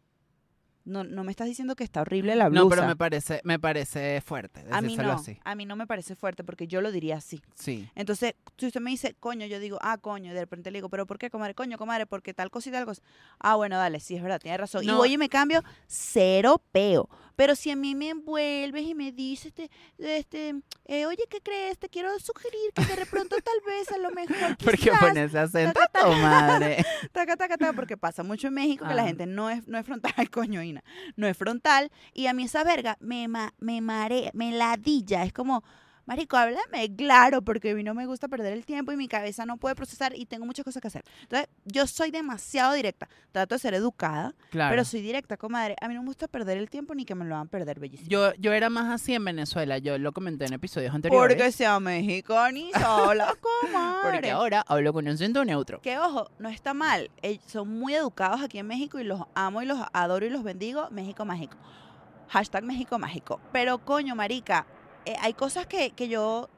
[0.89, 2.65] No, no me estás diciendo que está horrible la blusa.
[2.65, 5.39] no, pero me parece, me parece fuerte a mí no, así.
[5.45, 7.41] a mí no me parece fuerte porque yo lo diría así.
[7.55, 7.89] Sí.
[7.95, 10.89] Entonces, si usted me dice, coño, yo digo, ah, coño, y de repente le digo,
[10.89, 11.55] pero ¿por qué, comadre?
[11.55, 13.03] Coño, comadre, porque tal cosa y tal cosa.
[13.39, 14.83] Ah, bueno, dale, sí, es verdad, tiene razón.
[14.83, 14.97] Y No.
[14.97, 17.09] voy y me cambio, cero peo.
[17.37, 20.55] Pero si a mí me envuelves y me dices, este, este,
[20.87, 21.79] eh, oye, ¿qué crees?
[21.79, 25.29] Te quiero sugerir que de pronto tal vez a lo mejor ¿Por qué quizás, pones
[25.29, 26.09] ese acento, taca, taca.
[26.17, 26.85] madre?
[27.13, 29.07] taca, taca, taca, porque pasa mucho en México que la Ah.
[29.07, 30.78] gente no es, no es frontal, coño, Ina,
[31.17, 31.91] no es frontal.
[32.15, 35.25] Y a mí esa verga me, ma- me marea, me ladilla.
[35.25, 35.63] Es como,
[36.09, 39.47] marico, háblame claro, porque a mí no me gusta perder el tiempo y mi cabeza
[39.47, 41.05] no puede procesar y tengo muchas cosas que hacer.
[41.23, 43.09] Entonces, yo soy demasiado directa.
[43.31, 44.73] Trato de ser educada, Claro.
[44.73, 45.77] pero soy directa, comadre.
[45.81, 48.09] A mí no me gusta perder el tiempo ni que me lo hagan perder, bellísimo.
[48.11, 51.37] Yo, yo era más así en Venezuela, yo lo comenté en episodios anteriores.
[51.37, 54.11] Porque sea mexicanizada la comadre.
[54.13, 55.81] porque ahora hablo con un acento neutro.
[55.83, 57.11] Que ojo, no está mal.
[57.23, 60.43] Ell- son muy educados aquí en México y los amo y los adoro y los
[60.43, 60.89] bendigo.
[60.91, 61.57] México mágico.
[62.29, 63.41] Hashtag México mágico.
[63.53, 64.67] Pero coño, marica,
[65.07, 66.49] eh, hay cosas que, que yo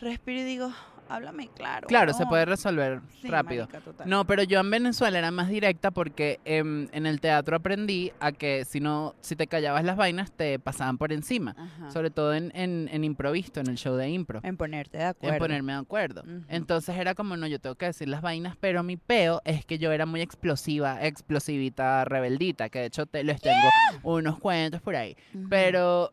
[0.00, 0.70] respiro y digo,
[1.08, 1.86] háblame claro.
[1.86, 2.28] Claro, se weón".
[2.28, 3.68] puede resolver Sí, rápido.
[3.72, 4.04] marica.
[4.04, 8.32] No, pero yo en Venezuela era más directa porque em, en el teatro aprendí a
[8.32, 11.54] que si no, si te callabas las vainas, te pasaban por encima.
[11.56, 11.90] Ajá.
[11.90, 14.40] Sobre todo en, en, en improvisto, en el show de impro.
[14.42, 15.34] En ponerte de acuerdo.
[15.36, 16.22] En ponerme de acuerdo.
[16.48, 19.78] Entonces era como, no, yo tengo que decir las vainas, pero mi peo es que
[19.78, 23.56] yo era muy explosiva, explosivita, rebeldita, que de hecho te, les tengo
[24.02, 25.16] unos cuentos por ahí.
[25.48, 26.12] Pero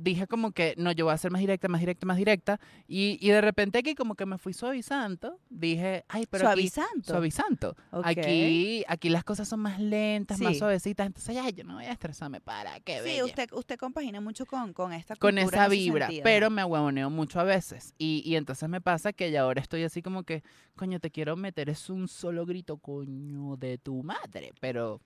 [0.00, 2.60] dije como que, no, yo voy a ser más directa, más directa, más directa.
[2.86, 6.68] Y, y de repente aquí como que me fui suavizando, dije, ay, pero aquí...
[6.68, 7.04] Suavizando.
[7.04, 7.76] Suavizando.
[7.92, 8.06] Ok.
[8.06, 10.58] Aquí, aquí las cosas son más lentas, más Sí.
[10.58, 11.06] suavecitas.
[11.06, 13.24] Entonces, ay, yo no voy a estresarme para qué Sí, bella.
[13.24, 16.24] usted, usted compagina mucho con, con esta con cultura esa en ese vibra, sentido.
[16.24, 17.94] pero me ahuevoneo mucho a veces.
[17.98, 20.42] Y, y entonces me pasa que ya ahora estoy así como que,
[20.76, 25.00] coño, te quiero meter, es un solo grito, coño, de tu madre, pero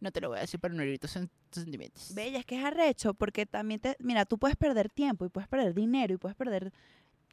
[0.00, 2.14] no te lo voy a decir para no herir tus sen- tus sentimientos.
[2.14, 5.48] Bella, es que es arrecho porque también te, mira, tú puedes perder tiempo y puedes
[5.48, 6.72] perder dinero y puedes perder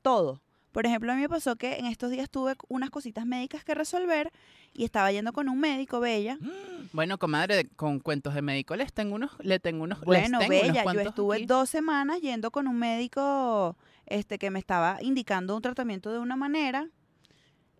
[0.01, 0.41] todo.
[0.71, 3.73] Por ejemplo, a mí me pasó que en estos días tuve unas cositas médicas que
[3.75, 4.30] resolver
[4.73, 6.38] y estaba yendo con un médico, Bella.
[6.93, 10.67] Bueno, comadre, con cuentos de médico les tengo unos, le tengo unos, Bueno, tengo unos
[10.67, 11.45] Bella, yo estuve aquí.
[11.45, 13.75] dos semanas yendo con un médico
[14.06, 16.88] este, que me estaba indicando un tratamiento de una manera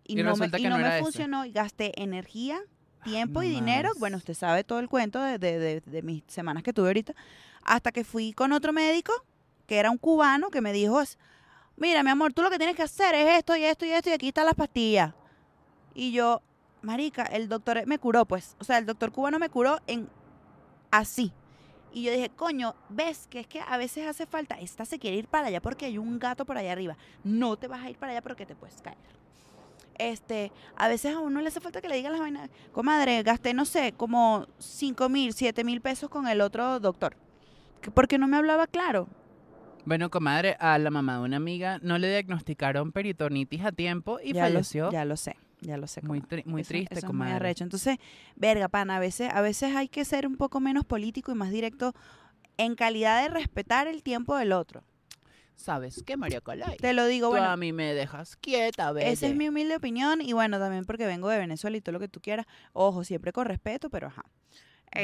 [0.04, 2.60] y, Y no me, y no no me funcionó y gasté energía,
[3.10, 3.90] tiempo y dinero.
[3.98, 7.14] Bueno, usted sabe todo el cuento de, de- de- de mis semanas que tuve ahorita.
[7.62, 9.12] Hasta que fui con otro médico,
[9.66, 11.00] que era un cubano, que me dijo,
[11.76, 14.10] mira, mi amor, tú lo que tienes que hacer es esto y esto y esto
[14.10, 15.12] y aquí están las pastillas.
[15.94, 16.42] Y yo,
[16.82, 18.56] marica, el doctor me curó, pues.
[18.60, 20.08] O sea, el doctor cubano me curó en
[20.90, 21.32] así.
[21.92, 25.16] Y yo dije, coño, ves que es que a veces hace falta, esta se quiere
[25.16, 26.96] ir para allá porque hay un gato por allá arriba.
[27.24, 28.98] No te vas a ir para allá porque te puedes caer.
[29.98, 32.50] Este, a veces a uno le hace falta que le digan las vainas.
[32.72, 37.16] Comadre, gasté, no sé, como 5 mil, 7 mil pesos con el otro doctor.
[37.80, 39.08] Que- Porque no me hablaba claro.
[39.84, 44.32] Bueno, comadre, a la mamá de una amiga no le diagnosticaron peritonitis a tiempo y
[44.32, 44.86] ya falleció.
[44.86, 46.02] Lo, ya lo sé, ya lo sé.
[46.02, 47.32] muy tri- muy Eso- triste, eso es comadre.
[47.32, 47.62] muy arrecho.
[47.64, 47.98] Entonces,
[48.34, 51.50] verga, pana, a veces, a veces hay que ser un poco menos político y más
[51.52, 51.94] directo
[52.58, 54.82] en calidad de respetar el tiempo del otro.
[55.56, 56.76] ¿Sabes qué, María Calay?
[56.76, 59.10] Te lo digo, Tú bueno, a mí me dejas quieta, bebé.
[59.10, 61.98] esa es mi humilde opinión y bueno, también porque vengo de Venezuela y todo lo
[62.00, 62.46] que tú quieras.
[62.72, 64.24] Ojo, siempre con respeto, pero ajá.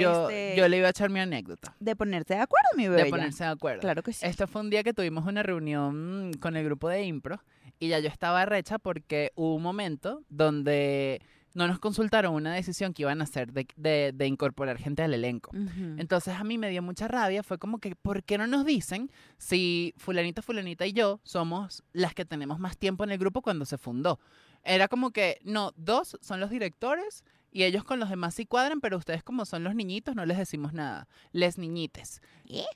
[0.00, 1.74] Yo, Este, yo le iba a echar mi anécdota.
[1.80, 3.04] De ponerte de acuerdo, mi bebé.
[3.04, 3.80] De ponerse de acuerdo.
[3.80, 4.24] Claro que sí.
[4.24, 7.42] Este fue un día que tuvimos una reunión con el grupo de impro
[7.78, 11.20] y ya yo estaba recha porque hubo un momento donde
[11.54, 15.12] no nos consultaron una decisión que iban a hacer de, de- de incorporar gente al
[15.14, 15.50] elenco.
[15.98, 19.10] Entonces a mí me dio mucha rabia, fue como que, ¿por qué no nos dicen
[19.38, 23.64] si fulanita, fulanita y yo somos las que tenemos más tiempo en el grupo cuando
[23.64, 24.18] se fundó?
[24.64, 28.80] Era como que, no, dos son los directores y ellos con los demás sí cuadran,
[28.80, 32.20] pero ustedes como son los niñitos no les decimos nada, les niñites.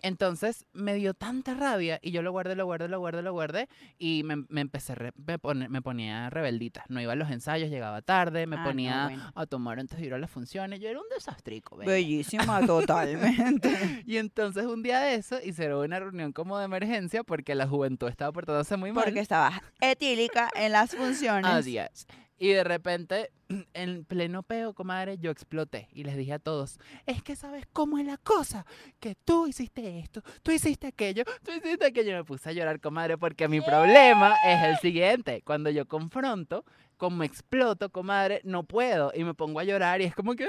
[0.03, 3.69] Entonces me dio tanta rabia y yo lo guardé, lo guardé, lo guardé, lo guardé
[3.99, 6.85] y me, me empecé, re- me, pone- me ponía rebeldita.
[6.89, 9.33] No iba a los ensayos, llegaba tarde, me Ah, no, ponía bueno.
[9.35, 10.81] a tomar antes de ir a las funciones.
[10.81, 11.77] Yo era un desastrico.
[11.77, 11.91] bella.
[11.93, 14.03] Bellísima totalmente.
[14.07, 18.09] Y entonces un día de eso hicieron una reunión como de emergencia porque la juventud
[18.09, 19.05] estaba portándose muy mal.
[19.05, 21.51] Porque estabas etílica en las funciones.
[21.51, 22.07] Así es.
[22.39, 23.31] Y de repente,
[23.75, 27.99] en pleno peo, comadre, yo exploté y les dije a todos, es que sabes cómo
[27.99, 28.67] es la cosa,
[29.01, 32.17] que tú hiciste esto, tú hiciste aquello, tú hiciste aquello.
[32.17, 35.43] Me puse a llorar, comadre, porque mi problema es el siguiente.
[35.45, 36.65] Cuando yo confronto,
[36.97, 40.47] como exploto, comadre, no puedo y me pongo a llorar y es como que...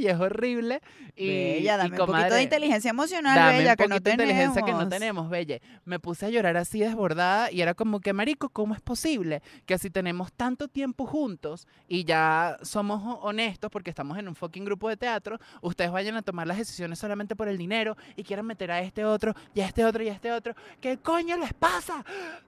[0.00, 0.80] Y es horrible.
[1.16, 3.98] Y, Bella, y, dame un poquito comadre, de inteligencia emocional, Dame Bella, un que no
[3.98, 5.28] de inteligencia que no tenemos.
[5.28, 5.60] Belle.
[5.84, 9.76] Me puse a llorar así desbordada y era como que, marico, ¿cómo es posible que
[9.76, 12.17] si tenemos tanto tiempo juntos y ya
[12.62, 16.46] somos ho- honestos porque estamos en un fucking grupo de teatro, ustedes vayan a tomar
[16.46, 19.84] las decisiones solamente por el dinero y quieran meter a este otro y a este
[19.84, 20.54] otro y a este otro?
[20.80, 22.04] ¿Qué coño les pasa?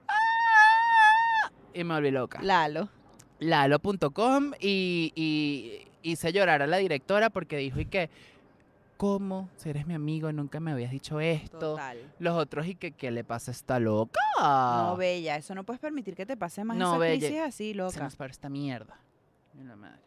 [0.07, 1.51] ¡Ah!
[1.73, 2.89] Y me volví loca Lalo.
[3.39, 8.09] lalo.com y, y hice llorar a la directora porque dijo y que,
[8.97, 9.49] ¿cómo?
[9.55, 11.57] Si eres mi amigo, nunca me habías dicho esto.
[11.59, 11.97] Total.
[12.19, 14.19] Los otros y que, ¿qué le pasa a esta loca?
[14.39, 17.69] No, Bella, eso no puedes permitir que te pase más No, esa Bella, crisis así,
[17.71, 17.99] Se loca.
[18.03, 18.97] nos paró esta mierda.
[19.53, 20.01] Mira la madre.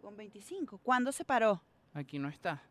[0.00, 0.78] Con 25.
[0.78, 1.62] ¿Cuándo se paró?
[1.94, 2.62] Aquí no está.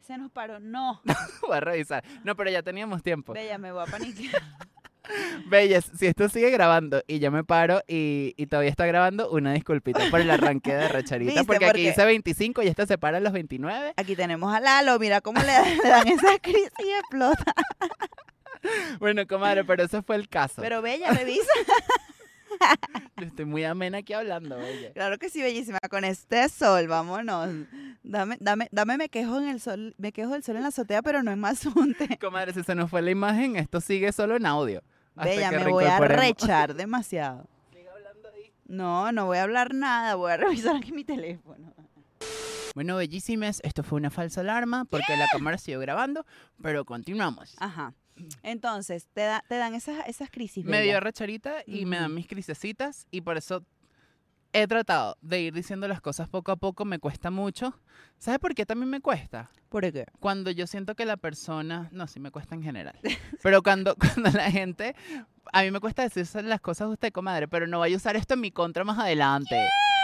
[0.00, 0.60] Se nos paró.
[0.60, 1.02] No.
[1.42, 2.04] Voy a revisar.
[2.24, 3.32] No, pero ya teníamos tiempo.
[3.32, 4.42] Bella, me voy a paniquear.
[5.46, 9.52] Belles, si esto sigue grabando y yo me paro y, y todavía está grabando, una
[9.52, 11.32] disculpita por el arranque de Recharita.
[11.32, 11.44] ¿Viste?
[11.44, 13.94] Porque aquí dice 25 y esta se para a los 29.
[13.96, 14.98] Aquí tenemos a Lalo.
[15.00, 17.52] Mira cómo le, le dan esa crisis y explota.
[18.98, 20.60] Bueno, comadre, pero ese fue el caso.
[20.60, 21.50] Pero Bella, revisa.
[23.16, 24.92] Yo estoy muy amena aquí hablando, Belle.
[24.92, 25.78] Claro que sí, bellísima.
[25.90, 27.48] Con este sol, vámonos.
[28.02, 31.02] Dame, dame, dame, me quejo en el sol, me quejo del sol en la azotea,
[31.02, 32.18] pero no es más unte.
[32.20, 34.82] Comadre, si se nos fue la imagen, esto sigue solo en audio.
[35.14, 37.46] Bella, me voy a rechar demasiado.
[38.66, 41.74] No, no voy a hablar nada, voy a revisar aquí mi teléfono.
[42.76, 46.24] Bueno, bellísimas, esto fue una falsa alarma porque la cámara siguió grabando,
[46.62, 47.56] pero continuamos.
[47.58, 47.94] Ajá.
[48.42, 50.64] Entonces, te, da, te dan esas, esas crisis.
[50.64, 53.64] me dio racharita y me dan mis crisecitas y por eso
[54.52, 57.78] he tratado de ir diciendo las cosas poco a poco, me cuesta mucho.
[58.18, 59.50] ¿Sabes por qué también me cuesta?
[59.68, 60.06] ¿Por qué?
[60.18, 62.98] Cuando yo siento que la persona, no, sí me cuesta en general,
[63.42, 64.94] pero cuando, cuando la gente,
[65.52, 68.16] a mí me cuesta decir las cosas a usted, comadre, pero no vaya a usar
[68.16, 69.56] esto en mi contra más adelante.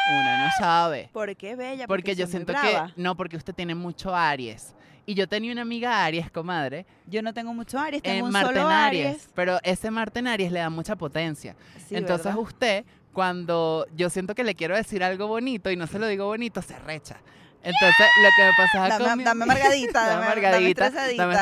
[0.08, 1.10] Una no sabe.
[1.12, 1.88] ¿Por qué, Bella?
[1.88, 4.75] Porque yo soy muy siento que, no, porque usted tiene mucho Aries.
[5.06, 8.32] Y yo tenía una amiga Aries, comadre, Yo no tengo mucho Aries, tengo en un
[8.32, 9.28] Marte en solo Aries, Aries.
[9.34, 11.54] pero ese Marte en Aries le da mucha potencia.
[11.88, 12.40] Sí, Entonces ¿verdad?
[12.40, 16.26] usted, cuando yo siento que le quiero decir algo bonito y no se lo digo
[16.26, 17.16] bonito, se recha.
[17.62, 19.44] Entonces, lo que me pasaba Dame- con mi dame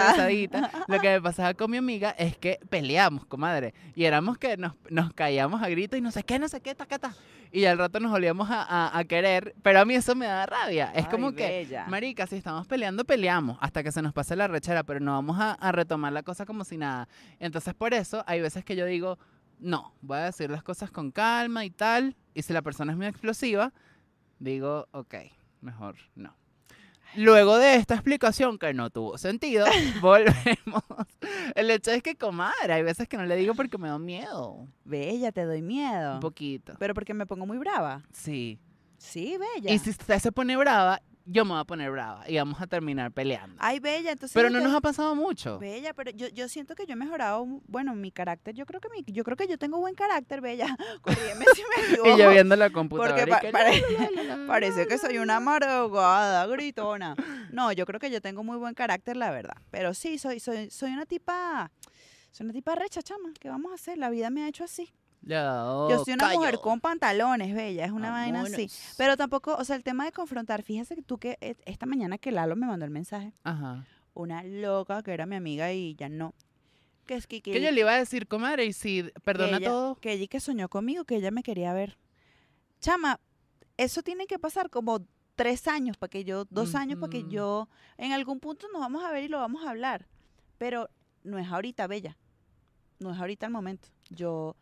[0.08, 0.70] estresadita.
[0.88, 3.74] Lo que me pasaba con mi amiga es que peleamos, comadre.
[3.94, 6.74] Y éramos que nos, nos caíamos a gritos y no sé qué, no sé qué,
[6.74, 7.14] ta, ta.
[7.52, 9.54] Y al rato nos volvíamos a, a- a querer.
[9.62, 10.90] Pero a mí eso me da rabia.
[10.94, 11.86] Es Ay, como que, Bella.
[11.88, 15.38] marica, si estamos peleando, peleamos hasta que se nos pase la rechera, pero no vamos
[15.38, 17.06] a, a retomar la cosa como si nada.
[17.38, 19.18] Entonces, por eso, hay veces que yo digo,
[19.60, 22.16] no, voy a decir las cosas con calma y tal.
[22.32, 23.72] Y si la persona es muy explosiva,
[24.38, 25.14] digo, ok,
[25.64, 26.36] mejor no.
[27.16, 29.66] Luego de esta explicación que no tuvo sentido,
[30.00, 30.82] volvemos.
[31.54, 34.66] El hecho es que, comadre, hay veces que no le digo porque me da miedo.
[34.84, 36.14] Bella, te doy miedo.
[36.14, 36.74] Un poquito.
[36.78, 38.02] Pero porque me pongo muy brava.
[38.12, 38.58] Sí.
[38.98, 39.72] Sí, Bella.
[39.72, 42.66] Y si usted se pone brava, yo me voy a poner brava y vamos a
[42.66, 43.56] terminar peleando.
[43.58, 44.34] Ay, Bella, entonces...
[44.34, 45.58] Pero no nos ha pasado mucho.
[45.58, 48.88] Bella, pero yo, yo siento que yo he mejorado, bueno, mi carácter, yo creo que
[48.90, 50.76] mi, yo creo que yo tengo buen carácter, Bella.
[51.02, 52.08] Corrígeme si me equivoco.
[52.14, 53.14] Y yo viendo la computadora.
[53.16, 53.82] Porque pa- que, pare-
[54.46, 57.14] Parece que soy una amargada, gritona.
[57.50, 59.56] No, yo creo que yo tengo muy buen carácter, la verdad.
[59.70, 61.70] Pero sí, soy, soy, soy una tipa,
[62.30, 63.30] soy una tipa recha, chama.
[63.40, 63.96] ¿Qué vamos a hacer?
[63.98, 64.92] La vida me ha hecho así.
[65.26, 68.70] Yo soy una mujer con pantalones, bella, es una vaina así.
[68.96, 72.18] Pero tampoco, o sea, el tema de confrontar, fíjese que tú que e- esta mañana
[72.18, 73.84] que Lalo me mandó el mensaje, Ajá.
[74.14, 76.34] una loca que era mi amiga y ya no.
[77.06, 79.68] Que es que, que, Que yo le iba a decir, comadre, y si perdona ella-
[79.68, 79.94] todo.
[79.96, 81.98] que ella que soñó conmigo, que ella me quería ver.
[82.80, 83.20] Chama,
[83.76, 85.00] eso tiene que pasar como
[85.36, 89.04] tres años para que yo, dos años para que yo, en algún punto nos vamos
[89.04, 90.06] a ver y lo vamos a hablar.
[90.58, 90.88] Pero
[91.24, 92.16] no es ahorita, Bella.
[93.00, 93.88] No es ahorita el momento.
[94.10, 94.56] Yo,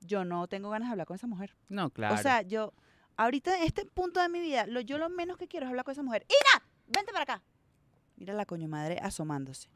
[0.00, 1.54] yo no tengo ganas de hablar con esa mujer.
[1.68, 2.14] No, claro.
[2.14, 2.72] O sea, yo,
[3.16, 5.84] ahorita en este punto de mi vida, lo, yo lo menos que quiero es hablar
[5.84, 6.24] con esa mujer.
[6.28, 6.64] ¡Ina!
[6.86, 7.42] ¡Vente para acá!
[8.16, 9.68] Mira la coño madre asomándose.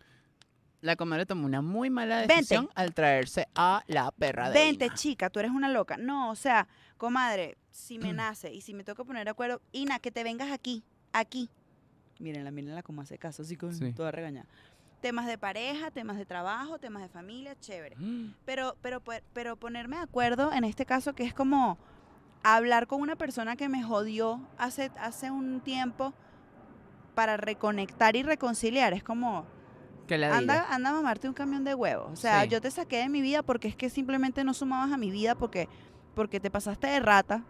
[0.80, 2.34] la comadre tomó una muy mala Vente.
[2.34, 4.94] decisión al traerse a la perra de Vente, Ina.
[4.94, 5.96] chica, tú eres una loca.
[5.96, 9.98] No, o sea, comadre, si me nace y si me toca poner de acuerdo, Ina,
[10.00, 10.82] que te vengas aquí,
[11.12, 11.48] aquí.
[12.18, 13.92] Mírenla, mírenla cómo hace caso, así con Sí.
[13.92, 14.48] toda regañada.
[15.02, 17.96] Temas de pareja, temas de trabajo, temas de familia, chévere.
[18.44, 21.76] Pero, pero, pe- pero ponerme de acuerdo en este caso que es como
[22.44, 26.14] hablar con una persona que me jodió hace, hace un tiempo
[27.16, 28.92] para reconectar y reconciliar.
[28.94, 29.44] Es como,
[30.06, 32.08] Que la anda, anda a mamarte un camión de huevos.
[32.12, 32.48] O sea, Sí.
[32.50, 35.34] yo te saqué de mi vida porque es que simplemente no sumabas a mi vida
[35.34, 35.68] porque
[36.14, 37.42] porque te pasaste de rata.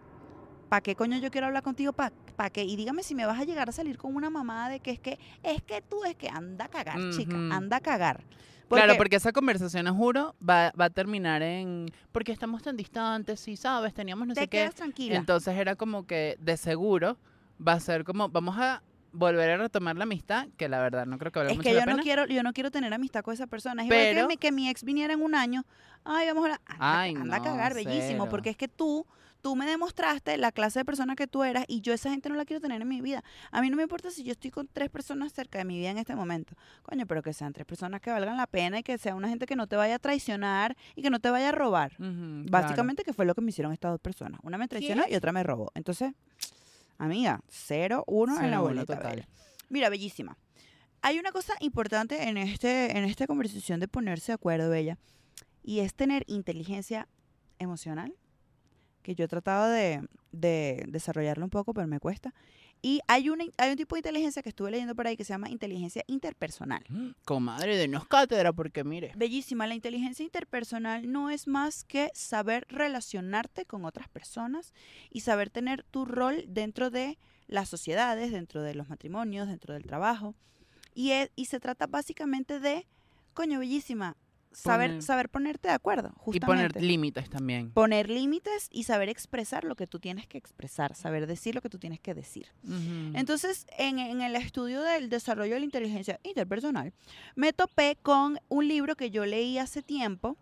[0.73, 1.93] ¿Para qué coño yo quiero hablar contigo?
[1.93, 2.63] ¿Para qué?
[2.63, 4.99] Y dígame si me vas a llegar a salir con una mamada de que es
[4.99, 8.23] que, es que tú, es que anda a cagar, chica, anda a cagar.
[8.69, 11.85] Claro, porque esa conversación, juro, va, va a terminar en.
[12.11, 14.57] Porque estamos tan distantes, sí, sabes, teníamos no te sé qué.
[14.57, 15.15] quedas tranquila.
[15.15, 17.19] Entonces era como que de seguro
[17.55, 18.29] va a ser como.
[18.29, 18.81] Vamos a
[19.13, 21.73] volver a retomar la amistad, que la verdad no creo que valga es mucho que
[21.75, 21.97] la yo pena.
[21.97, 23.83] no quiero, yo no quiero tener amistad con esa persona.
[23.83, 25.63] Es igual Pero- que mi, que mi ex viniera en un año.
[26.03, 26.61] Ay, vamos a hablar.
[26.65, 28.27] Anda, Ay, anda a cagar, bellísimo.
[28.27, 29.05] Porque es que tú,
[29.41, 32.35] tú me demostraste la clase de persona que tú eras y yo esa gente no
[32.35, 33.23] la quiero tener en mi vida.
[33.51, 35.91] A mí no me importa si yo estoy con tres personas cerca de mi vida
[35.91, 36.55] en este momento.
[36.81, 39.45] Coño, pero que sean tres personas que valgan la pena y que sea una gente
[39.45, 41.93] que no te vaya a traicionar y que no te vaya a robar.
[41.99, 44.39] Básicamente que fue lo que me hicieron estas dos personas.
[44.43, 45.71] Una me traicionó y otra me robó.
[45.75, 46.13] Entonces,
[46.97, 48.95] amiga, cero, uno en la boleta.
[48.95, 49.27] total.
[49.69, 50.37] Mira, bellísima.
[51.01, 54.97] Hay una cosa importante en, este, en esta conversación de ponerse de acuerdo, Bella,
[55.63, 57.07] y es tener inteligencia
[57.59, 58.15] emocional,
[59.01, 62.33] que yo he tratado de, de desarrollarlo un poco, pero me cuesta.
[62.85, 65.31] Y hay, una, hay un tipo de inteligencia que estuve leyendo por ahí que se
[65.31, 66.83] llama inteligencia interpersonal.
[67.23, 69.13] Comadre, denos cátedra, porque mire.
[69.15, 74.73] Bellísima, la inteligencia interpersonal no es más que saber relacionarte con otras personas
[75.09, 77.17] y saber tener tu rol dentro de
[77.47, 80.35] las sociedades, dentro de los matrimonios, dentro del trabajo.
[80.93, 82.85] Y, es- y se trata básicamente de,
[83.33, 84.17] coño, bellísima,
[84.53, 86.45] saber, Poner- saber ponerte de acuerdo, Y justamente.
[86.73, 87.71] poner límites también.
[87.71, 91.69] Poner límites y saber expresar lo que tú tienes que expresar, saber decir lo que
[91.69, 92.47] tú tienes que decir.
[93.13, 96.93] Entonces, en, en el estudio del desarrollo de la inteligencia interpersonal,
[97.35, 100.37] me topé con un libro que yo leí hace tiempo,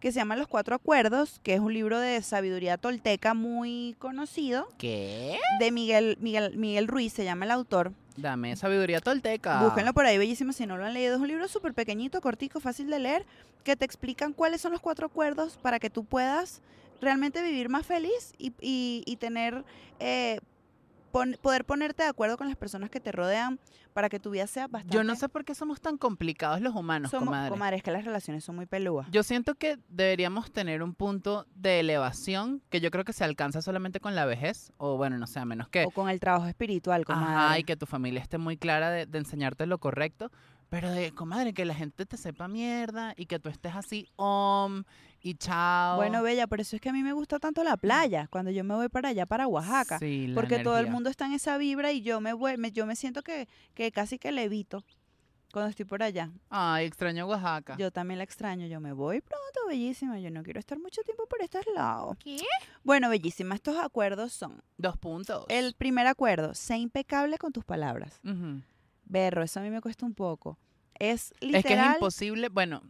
[0.00, 4.68] que se llama Los Cuatro Acuerdos, que es un libro de sabiduría tolteca muy conocido,
[4.78, 5.38] ¿Qué?
[5.58, 7.92] de Miguel, Miguel, Miguel Ruiz, se llama el autor.
[8.16, 9.62] Dame sabiduría tolteca.
[9.62, 11.14] Búsquenlo por ahí, bellísimo, si no lo han leído.
[11.16, 13.26] Es un libro súper pequeñito, cortico, fácil de leer,
[13.64, 16.62] que te explican cuáles son los cuatro acuerdos para que tú puedas
[17.00, 19.64] realmente vivir más feliz y, y- y tener,
[20.00, 20.40] eh,
[21.18, 23.58] pon- poder ponerte de acuerdo con las personas que te rodean
[23.92, 24.94] para que tu vida sea bastante...
[24.94, 27.50] Yo no sé por qué somos tan complicados los humanos, somos, comadre.
[27.50, 29.06] comadre, es que las relaciones son muy pelúas.
[29.10, 33.62] Yo siento que deberíamos tener un punto de elevación que yo creo que se alcanza
[33.62, 36.46] solamente con la vejez, o bueno, no sé, a menos que, O con el trabajo
[36.46, 37.34] espiritual, comadre.
[37.34, 40.30] ajá, y que tu familia esté muy clara de, de enseñarte lo correcto,
[40.68, 44.82] pero de, comadre, que la gente te sepa mierda y que tú estés así, om,
[45.30, 45.96] y chao.
[45.96, 48.62] Bueno, Bella, por eso es que a mí me gusta tanto la playa, cuando yo
[48.64, 49.98] me voy para allá, para Oaxaca.
[49.98, 52.70] Sí, la porque todo el mundo está en esa vibra y yo me, voy, me-
[52.72, 54.84] yo me siento que, que casi que levito
[55.52, 56.30] cuando estoy por allá.
[56.50, 57.76] Ay, extraño Oaxaca.
[57.78, 61.26] Yo también la extraño, yo me voy pronto, bellísima, yo no quiero estar mucho tiempo
[61.26, 62.16] por estos lados.
[62.22, 62.36] ¿Qué?
[62.84, 65.46] Bueno, bellísima, estos acuerdos son, Dos puntos.
[65.48, 68.20] el primer acuerdo, sé impecable con tus palabras.
[68.24, 68.60] Ujú.
[69.06, 70.58] Berro, eso a mí me cuesta un poco.
[70.98, 71.94] Es Es que es literal.
[71.94, 72.82] imposible, bueno,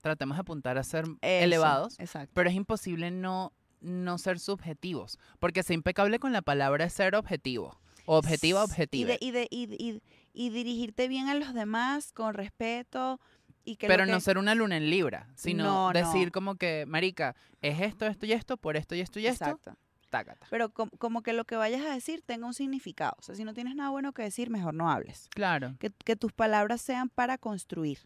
[0.00, 2.30] tratemos de apuntar a ser eso, elevados, Exacto.
[2.34, 7.14] pero es imposible no, no ser subjetivos, porque ser impecable con la palabra es ser
[7.14, 9.12] objetivo, o objetiva, S- objetiva.
[9.20, 13.20] Y, de, y, de, y, y- y dirigirte bien a los demás con respeto
[13.64, 16.32] y que pero que- no ser una luna en libra, sino No, decir no.
[16.32, 19.76] como que, marica, es esto, esto y esto, por esto y esto y esto, Exacto.
[20.10, 20.46] tácata.
[20.48, 23.14] Pero com- como que lo que vayas a decir tenga un significado.
[23.18, 25.28] O sea, si no tienes nada bueno que decir, mejor no hables.
[25.34, 25.74] Claro.
[25.80, 27.98] Que, que tus palabras sean para construir,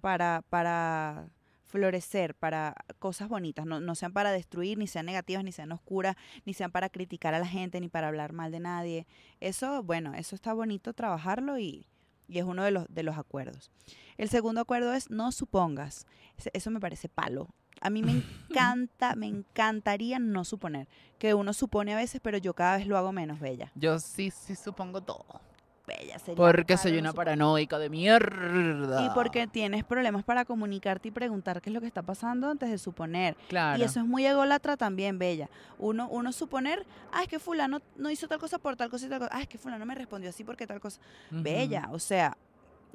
[0.00, 1.30] Para, para
[1.68, 3.66] florecer, para cosas bonitas.
[3.66, 7.34] No, no sean para destruir, ni sean negativas, ni sean oscuras, ni sean para criticar
[7.34, 9.06] a la gente, ni para hablar mal de nadie.
[9.40, 11.86] Eso, bueno, eso está bonito trabajarlo y,
[12.26, 13.70] y es uno de los, de los acuerdos.
[14.16, 16.06] El segundo acuerdo es no supongas.
[16.52, 17.48] Eso me parece palo.
[17.80, 18.12] A mí me
[18.50, 20.88] encanta, me encantaría no suponer.
[21.18, 23.70] Que uno supone a veces, pero yo cada vez lo hago menos, Bella.
[23.74, 25.40] Yo sí, sí supongo todo.
[25.88, 29.04] Bella sería Porque soy una paranoica de mierda.
[29.04, 32.70] Y porque tienes problemas para comunicarte y preguntar qué es lo que está pasando antes
[32.70, 33.36] de suponer.
[33.48, 33.80] Claro.
[33.80, 35.48] Y eso es muy ególatra también, Bella.
[35.78, 39.08] Uno, uno suponer, ah, es que fulano no hizo tal cosa por tal cosa y
[39.08, 39.30] tal cosa.
[39.34, 41.00] Ah, es que fulano me respondió así porque tal cosa.
[41.30, 42.36] Bella, o sea,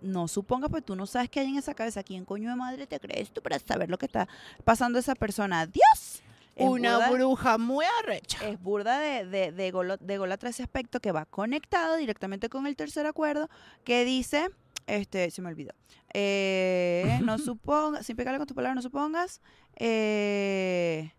[0.02, 2.04] no supongas, pues tú no sabes qué hay en esa cabeza.
[2.04, 4.28] ¿Quién coño de madre te crees tú para saber lo que está
[4.64, 5.66] pasando esa persona?
[5.66, 6.22] ¡Dios!
[6.56, 8.48] Es Una burda- bruja muy arrecha.
[8.48, 12.68] es burda de, de, de, golo- de ególatra ese aspecto que va conectado directamente con
[12.68, 13.50] el tercer acuerdo
[13.84, 14.50] que dice,
[14.86, 15.74] este, se me olvidó,
[16.14, 19.42] eh, no supongas, sin pegarle con tu palabra, no supongas,
[19.78, 21.12] eh,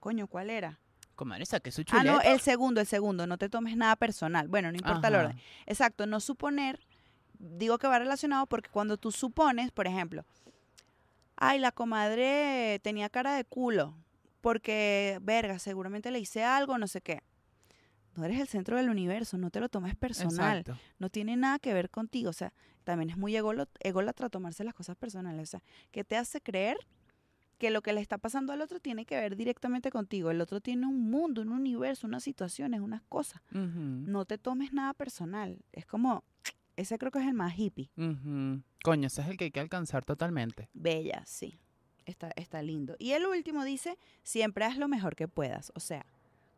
[0.00, 0.78] coño, ¿cuál era?
[1.16, 2.12] Comadre, saque su Ah, chuleta.
[2.12, 4.46] no, el segundo, el segundo, no te tomes nada personal.
[4.48, 5.40] Bueno, no importa el orden.
[5.66, 6.78] Exacto, no suponer,
[7.40, 10.24] digo que va relacionado porque cuando tú supones, por ejemplo,
[11.36, 13.94] ay, la comadre tenía cara de culo,
[14.48, 17.20] porque, verga, seguramente le hice algo, no sé qué.
[18.16, 20.80] No eres el centro del universo, no te lo tomes personal, Exacto.
[20.98, 24.96] no tiene nada que ver contigo, o sea, también es muy ególatra tomarse las cosas
[24.96, 26.78] personales, o sea, ¿qué te hace creer
[27.58, 30.30] que lo que le está pasando al otro tiene que ver directamente contigo.
[30.30, 33.42] El otro tiene un mundo, un universo, unas situaciones, unas cosas.
[33.50, 35.58] No te tomes nada personal.
[35.72, 36.24] Es como,
[36.76, 37.90] ese creo que es el más hippie.
[37.98, 38.62] ujú.
[38.82, 40.70] Coño, ese es el que hay que alcanzar totalmente.
[40.72, 41.58] Bella, sí.
[42.08, 42.96] Está, está lindo.
[42.98, 45.70] Y el último dice, siempre haz lo mejor que puedas.
[45.74, 46.06] O sea,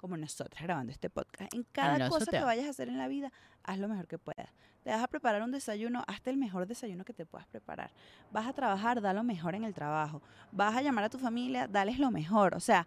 [0.00, 1.52] como nosotras grabando este podcast.
[1.52, 3.32] En cada cosa que vayas a hacer en la vida,
[3.64, 4.48] haz lo mejor que puedas.
[4.84, 7.90] Te vas a preparar un desayuno, hazte el mejor desayuno que te puedas preparar.
[8.30, 10.22] Vas a trabajar, da lo mejor en el trabajo.
[10.52, 12.54] Vas a llamar a tu familia, dales lo mejor.
[12.54, 12.86] O sea,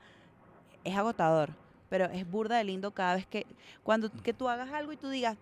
[0.85, 1.53] es agotador,
[1.89, 3.45] pero es burda de lindo cada vez que,
[3.83, 5.37] cuando que tú hagas algo y tú digas,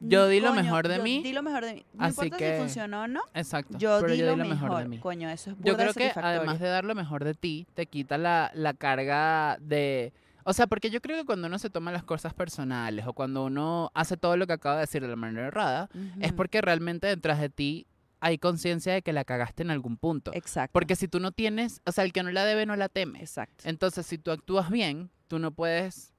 [0.00, 1.84] Yo di lo "Coño, mejor de yo mí", Di lo mejor de mí.
[1.94, 3.78] No así importa que- si funcionó o no, Exacto.
[3.78, 4.82] yo di yo lo di lo mejor, mejor.
[4.82, 4.98] de mí.
[4.98, 8.18] Coño, eso es Yo creo que además de dar lo mejor de ti, te quita
[8.18, 10.12] la, la carga de...
[10.44, 13.44] O sea, porque yo creo que cuando uno se toma las cosas personales o cuando
[13.44, 15.90] uno hace todo lo que acaba de decir de la manera errada,
[16.20, 17.86] es porque realmente detrás de ti
[18.20, 20.30] hay conciencia de que la cagaste en algún punto.
[20.34, 20.72] Exacto.
[20.72, 23.20] Porque si tú no tienes, o sea, el que no la debe no la teme.
[23.20, 23.64] Exacto.
[23.68, 26.12] Entonces, si tú actúas bien, tú no puedes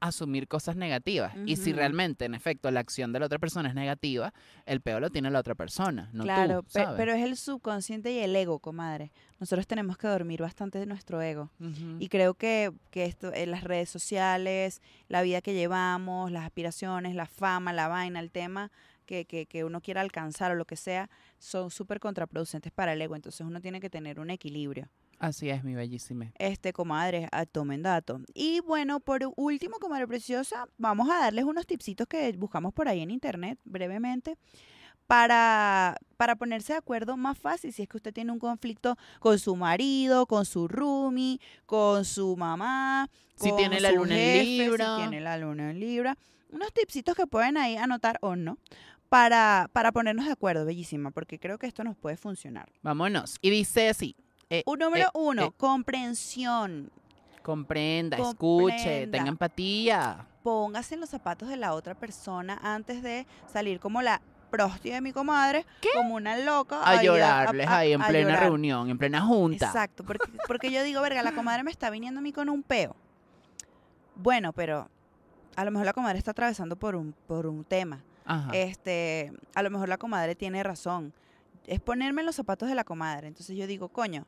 [0.00, 1.34] asumir cosas negativas.
[1.44, 4.32] Y si realmente, en efecto, la acción de la otra persona es negativa,
[4.66, 6.94] el peor lo tiene la otra persona, no claro, tú, ¿sabes?
[6.96, 9.12] pero es el subconsciente y el ego, comadre.
[9.40, 11.50] Nosotros tenemos que dormir bastante de nuestro ego.
[11.98, 17.14] Y creo que, que esto, en las redes sociales, la vida que llevamos, las aspiraciones,
[17.14, 18.70] la fama, la vaina, el tema
[19.06, 23.02] que, que, que uno quiera alcanzar o lo que sea, son súper contraproducentes para el
[23.02, 23.16] ego.
[23.16, 24.88] Entonces uno tiene que tener un equilibrio.
[25.18, 26.32] Así es, mi bellísima.
[26.38, 28.20] Este, comadre, a- tomen dato.
[28.34, 33.00] Y bueno, por último, comadre preciosa, vamos a darles unos tipsitos que buscamos por ahí
[33.00, 34.36] en internet, brevemente,
[35.06, 39.38] para, para ponerse de acuerdo más fácil si es que usted tiene un conflicto con
[39.38, 44.20] su marido, con su roomie, con su mamá, Si con tiene la su luna en
[44.20, 44.96] jefe, Libra.
[44.96, 46.16] Si tiene la luna en Libra.
[46.50, 48.58] Unos tipsitos que pueden ahí anotar o no.
[49.08, 52.68] Para, para ponernos de acuerdo, bellísima, porque creo que esto nos puede funcionar.
[52.82, 53.38] Vámonos.
[53.40, 54.14] Y dice así.
[54.50, 56.90] Eh, Un número eh, uno, eh, comprensión.
[57.42, 60.26] comprenda, escuche, tenga empatía.
[60.42, 64.20] póngase en los zapatos de la otra persona antes de salir como la
[64.50, 66.80] prosti de mi comadre, como una loca.
[66.82, 68.42] A llorarles a- a- ahí en plena llorar.
[68.44, 69.66] reunión, en plena junta.
[69.66, 72.62] Exacto, porque, porque yo digo, verga, la comadre me está viniendo a mí con un
[72.62, 72.96] peo.
[74.14, 74.88] Bueno, pero
[75.56, 78.02] a lo mejor la comadre está atravesando por un, por un tema.
[78.24, 78.50] Ajá.
[78.52, 81.12] Este, a lo mejor la comadre tiene razón.
[81.66, 83.28] Es ponerme en los zapatos de la comadre.
[83.28, 84.26] Entonces yo digo, coño,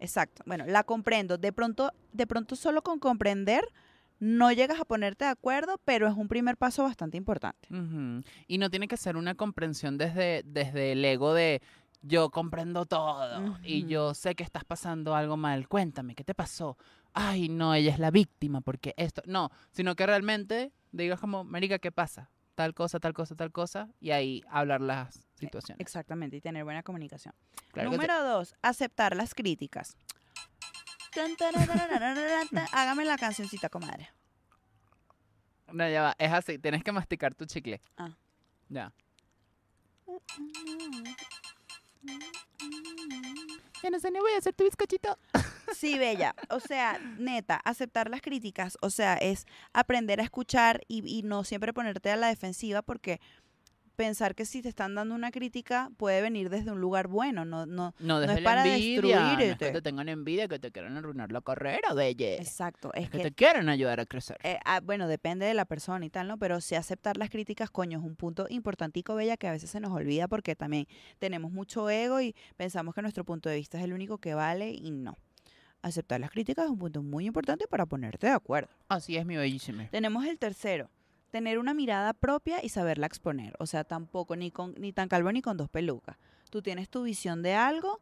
[0.00, 0.42] exacto.
[0.46, 1.38] Bueno, la comprendo.
[1.38, 3.72] De pronto, de pronto solo con comprender
[4.18, 7.68] no llegas a ponerte de acuerdo, pero es un primer paso bastante importante.
[8.46, 11.60] Y no tiene que ser una comprensión desde, desde el ego de
[12.02, 15.68] yo comprendo todo y yo sé que estás pasando algo mal.
[15.68, 16.78] Cuéntame, ¿qué te pasó?
[17.12, 19.22] Ay, no, ella es la víctima porque esto.
[19.26, 22.30] No, sino que realmente digas como, Marica, ¿qué pasa?
[22.56, 23.88] Tal cosa, tal cosa, tal cosa.
[24.00, 25.78] Y ahí hablar las situaciones.
[25.78, 27.34] Exactamente, y tener buena comunicación.
[27.72, 27.90] Claro.
[27.90, 29.98] Número dos, aceptar las críticas.
[32.72, 34.08] Hágame la cancioncita, comadre.
[35.70, 36.16] No, ya va.
[36.18, 36.58] Es así.
[36.58, 37.80] Tienes que masticar tu chicle.
[37.98, 38.16] Ah.
[38.70, 38.92] Ya.
[43.82, 45.18] Ya no sé ni voy a hacer tu bizcochito.
[45.74, 46.34] Sí, bella.
[46.48, 51.44] O sea, neta, aceptar las críticas, o sea, es aprender a escuchar y, y no
[51.44, 53.20] siempre ponerte a la defensiva porque
[53.96, 57.66] pensar que si te están dando una crítica puede venir desde un lugar bueno, no,
[57.66, 57.94] no.
[57.98, 59.00] No, desde es la para envidia.
[59.00, 59.70] No es que destruirte.
[59.72, 62.36] te tengan envidia, que te quieran arruinar la carrera, belle.
[62.36, 64.38] Exacto, Es es que que te quieren ayudar a crecer.
[64.44, 66.38] Eh, ah, bueno, depende de la persona y tal, ¿no?
[66.38, 69.80] Pero sí aceptar las críticas, coño, es un punto importantico, Bella, que a veces se
[69.80, 70.86] nos olvida porque también
[71.18, 74.70] tenemos mucho ego y pensamos que nuestro punto de vista es el único que vale
[74.70, 75.16] y no.
[75.82, 78.68] Aceptar las críticas es un punto muy importante para ponerte de acuerdo.
[78.88, 79.86] Así es, mi bellísima.
[79.90, 80.90] Tenemos el tercero,
[81.36, 83.54] tener una mirada propia y saberla exponer.
[83.58, 86.16] O sea, tampoco ni, con, ni tan calvo ni con dos pelucas.
[86.50, 88.00] Tú tienes tu visión de algo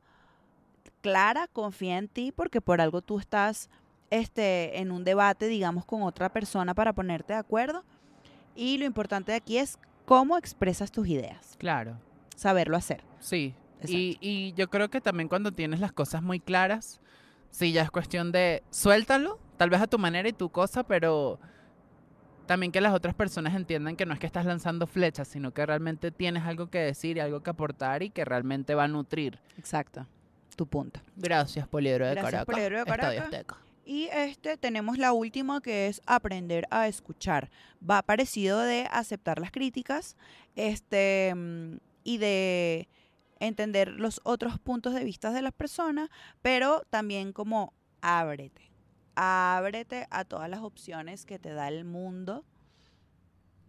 [1.01, 3.69] clara, confía en ti porque por algo tú estás
[4.11, 7.83] este, en un debate, digamos, con otra persona para ponerte de acuerdo.
[8.55, 11.97] Y lo importante de aquí es cómo expresas tus ideas, Claro.
[12.37, 13.03] saberlo hacer.
[13.19, 13.53] Sí.
[13.89, 17.01] Y, y yo creo que también cuando tienes las cosas muy claras,
[17.51, 21.41] sí, ya es cuestión de suéltalo, tal vez a tu manera y tu cosa, pero
[22.47, 25.65] también que las otras personas entiendan que no es que estás lanzando flechas, sino que
[25.65, 29.39] realmente tienes algo que decir y algo que aportar y que realmente va a nutrir.
[29.59, 30.07] Exacto,
[30.57, 31.01] tu punto.
[31.17, 32.47] Gracias, Poliedro de Gracias, Caracas.
[32.47, 33.25] Poliedro de Estadio Caracas.
[33.25, 33.57] Azteca.
[33.87, 37.51] Y este tenemos la última que es aprender a escuchar.
[37.89, 40.17] Va parecido de aceptar las críticas,
[40.57, 42.89] este mm, y de
[43.41, 46.09] entender los otros puntos de vista de las personas,
[46.41, 48.74] pero también como ábrete.
[49.17, 52.45] Ábrete a todas las opciones que te da el mundo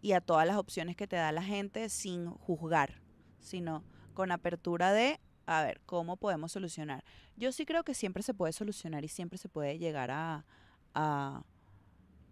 [0.02, 3.02] y a todas las opciones que te da la gente sin juzgar,
[3.40, 3.84] sino
[4.14, 7.04] con apertura de a ver, ¿cómo podemos solucionar?
[7.36, 10.46] Yo sí creo que siempre se puede solucionar y siempre se puede llegar a...
[10.94, 11.44] a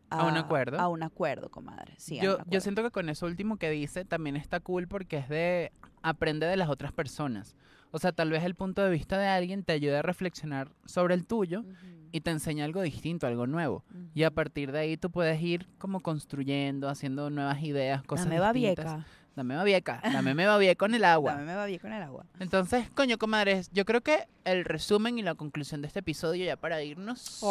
[0.09, 0.79] ¿A un acuerdo?
[0.79, 1.95] A un acuerdo, comadre.
[1.97, 2.51] Sí, yo, acuerdo.
[2.51, 5.71] yo siento que con eso último que dice también está cool porque es de
[6.03, 7.55] aprende de las otras personas.
[7.95, 11.13] O sea, tal vez el punto de vista de alguien te ayude a reflexionar sobre
[11.13, 11.73] el tuyo Ujú,
[12.11, 13.83] y te enseña algo distinto, algo nuevo.
[14.15, 18.39] Y a partir de ahí tú puedes ir como construyendo, haciendo nuevas ideas, cosas Dame
[18.53, 18.85] distintas.
[18.95, 19.05] vieja.
[19.35, 19.99] Dame va vieca.
[20.03, 21.33] Dame me va bien con el agua.
[21.33, 22.25] Dame me va bien con el agua.
[22.39, 26.55] Entonces, coño, comadres, yo creo que el resumen y la conclusión de este episodio ya
[26.55, 27.41] para irnos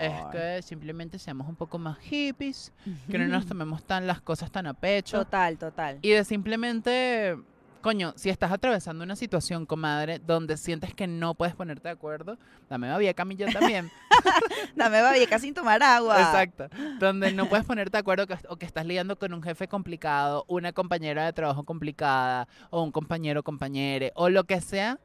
[0.00, 2.72] es que simplemente seamos un poco más hippies,
[3.10, 5.98] que no nos tomemos tan las cosas tan a pecho Total, total.
[6.02, 7.36] y de simplemente,
[7.80, 12.38] coño, si estás atravesando una situación, comadre, donde sientes que no puedes ponerte de acuerdo,
[12.68, 13.90] dame va bien, Camilla también.
[14.76, 16.16] Dame va vieja sin tomar agua.
[16.20, 16.68] Exacto.
[16.98, 20.44] Donde no puedes ponerte de acuerdo que- o que estás lidiando con un jefe complicado,
[20.48, 24.98] una compañera de trabajo complicada, o un compañero compañere, o lo que sea,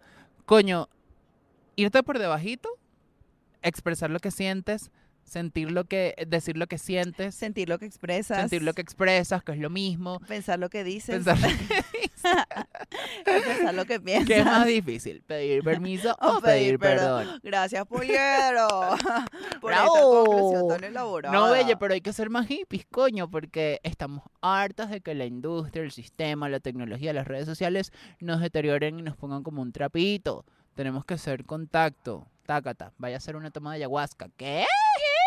[0.46, 0.90] coño,
[1.76, 2.70] irte por debajito,
[3.62, 4.92] expresar lo que sientes,
[5.26, 8.40] sentir lo que, decir lo que sientes, Sentir lo que expresas.
[8.40, 10.20] sentir lo que expresas, que es lo mismo.
[10.22, 11.16] Pensar lo que dices.
[11.16, 11.38] Pensar
[13.26, 14.28] pensar lo que piensas.
[14.28, 17.40] que es más difícil, pedir permiso o, pedir perdón.
[17.44, 18.68] Gracias, Poliero.
[19.60, 21.34] por esta conclusión tan elaborada.
[21.36, 25.26] No, bella, pero hay que ser más hippies, coño, porque estamos hartas de que la
[25.26, 29.72] industria, el sistema, la tecnología, las redes sociales nos deterioren y nos pongan como un
[29.72, 30.46] trapito.
[30.76, 32.28] Tenemos que hacer contacto.
[32.46, 34.30] Tácata, vaya a hacer una toma de ayahuasca.
[34.38, 34.66] ¿Qué?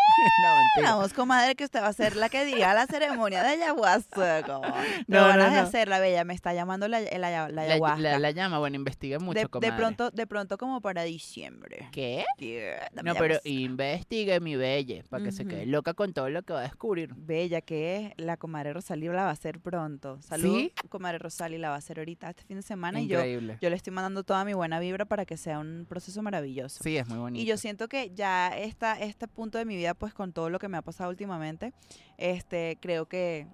[0.43, 0.95] no, mentira.
[0.95, 4.41] Vamos, comadre, que usted va a ser la que diga la ceremonia de ayahuasca.
[4.47, 4.61] No,
[5.07, 5.59] No, van a no.
[5.61, 6.23] hacer la bella.
[6.23, 7.99] Me está llamando la, la, la ayahuasca.
[7.99, 9.75] la- la llama, bueno, investigue mucho, de, de comadre.
[9.77, 11.87] pronto, de pronto como para diciembre.
[11.91, 12.25] ¿Qué?
[12.37, 13.49] Yeah, No, pero ayahuasca.
[13.49, 17.13] investigue, mi belle, para que se quede loca con todo lo que va a descubrir.
[17.15, 20.21] Bella que es, la comadre Rosalí la va a hacer pronto.
[20.21, 20.73] Salud, ¿Sí?
[20.89, 23.57] comadre Rosalí la va a hacer ahorita este fin de semana y yo, Increíble.
[23.61, 26.83] yo le estoy mandando toda mi buena vibra para que sea un proceso maravilloso.
[26.83, 27.41] Sí, es muy bonito.
[27.41, 30.57] Y yo siento que ya esta, este punto de mi vida, pues con todo lo
[30.57, 31.73] que me ha pasado últimamente,
[32.17, 33.47] este, creo que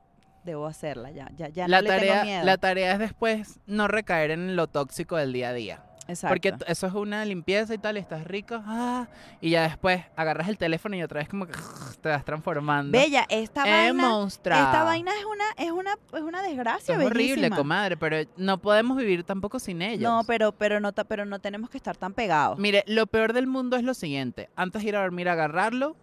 [0.46, 1.30] debo hacerla ya.
[1.36, 2.46] Ya, ya la, no le tengo tarea, miedo.
[2.46, 5.84] la tarea es después no recaer en lo tóxico del día a día.
[6.08, 6.34] Exacto.
[6.34, 9.08] Porque eso es una limpieza y tal, y estás rico, ah,
[9.42, 11.54] y ya después agarras el teléfono y otra vez como que
[12.02, 12.92] te vas transformando.
[12.96, 17.50] Bella, esta ¡Eh, vaina, esta vaina es una, es una, es una desgracia, es horrible,
[17.50, 20.04] comadre, pero no podemos vivir tampoco sin ellos.
[20.04, 22.60] No, pero, pero no, pero no tenemos que estar tan pegados.
[22.60, 24.50] Mire, lo peor del mundo es lo siguiente.
[24.56, 25.96] Antes de ir a dormir, agarrarlo,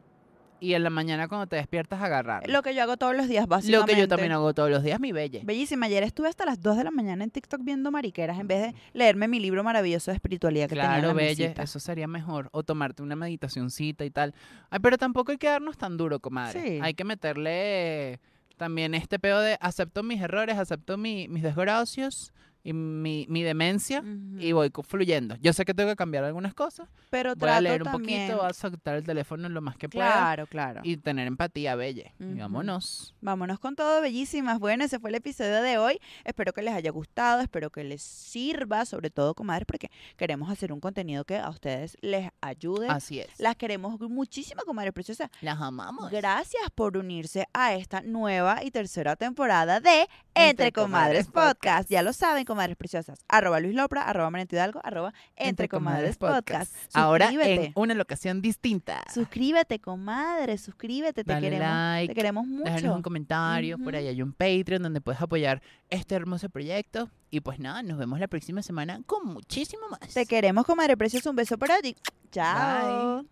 [0.63, 2.53] y en la mañana cuando te despiertas, agarrarlo.
[2.53, 3.95] Lo que yo hago todos los días, Lo básicamente.
[3.95, 5.43] que yo también hago todos los días, mi belle.
[5.45, 5.87] Bellísima.
[5.87, 8.75] Ayer estuve hasta las 2 de la mañana en TikTok viendo mariqueras en vez de
[8.93, 11.63] leerme mi libro maravilloso de espiritualidad que tenía en Claro, la mesita.
[11.65, 12.49] eso sería mejor.
[12.53, 14.35] O tomarte una meditacioncita y tal.
[14.71, 16.63] Ay, pero tampoco hay que darnos tan duro, comadre.
[16.63, 16.79] Sí.
[16.81, 18.21] Hay que meterle
[18.57, 22.33] también este pedo de acepto mis errores, acepto mi- mis desgracias
[22.65, 24.03] y mi, mi demencia
[24.39, 25.37] y voy fluyendo.
[25.41, 26.89] Yo sé que tengo que cambiar algunas cosas.
[27.11, 28.21] Pero Voy a leer un también...
[28.29, 30.81] poquito, voy a soltar el teléfono lo más que pueda Claro, claro.
[30.85, 32.15] y tener empatía, belle.
[32.21, 33.15] Y vámonos.
[33.21, 34.59] Vámonos con todo, bellísimas.
[34.59, 35.99] Bueno, ese fue el episodio de hoy.
[36.25, 40.73] Espero que les haya gustado, espero que les sirva, sobre todo, comadres, porque queremos hacer
[40.73, 42.89] un contenido que a ustedes les ayude.
[42.89, 43.29] Así es.
[43.39, 45.31] Las queremos muchísimo, comadres preciosas.
[45.41, 46.11] Las amamos.
[46.11, 51.91] Gracias por unirse a esta nueva y tercera temporada de Entre Comadres Podcast.
[51.91, 53.25] Ya lo saben, comadres preciosas.
[53.29, 56.75] Arroba Luis Lopra, arroba Manento Hidalgo, arroba Entre, Comadres, Podcast.
[56.95, 57.67] Ahora Suscríbete.
[57.67, 59.03] en una locación distinta.
[59.13, 61.25] Suscríbete, comadre, suscríbete.
[61.25, 62.65] Te Dale queremos, te like, queremos mucho.
[62.65, 67.11] Déjanos un comentario, por ahí hay un Patreon donde puedes apoyar este hermoso proyecto.
[67.31, 70.01] Y pues nada, nos vemos la próxima semana con muchísimo más.
[70.13, 71.31] Te queremos, comadre preciosa.
[71.31, 71.97] Un beso para ti.
[72.31, 73.25] Chao.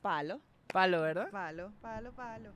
[0.00, 0.40] Palo,
[0.72, 1.30] Palo, ¿verdad?
[1.30, 2.52] Palo, palo, palo.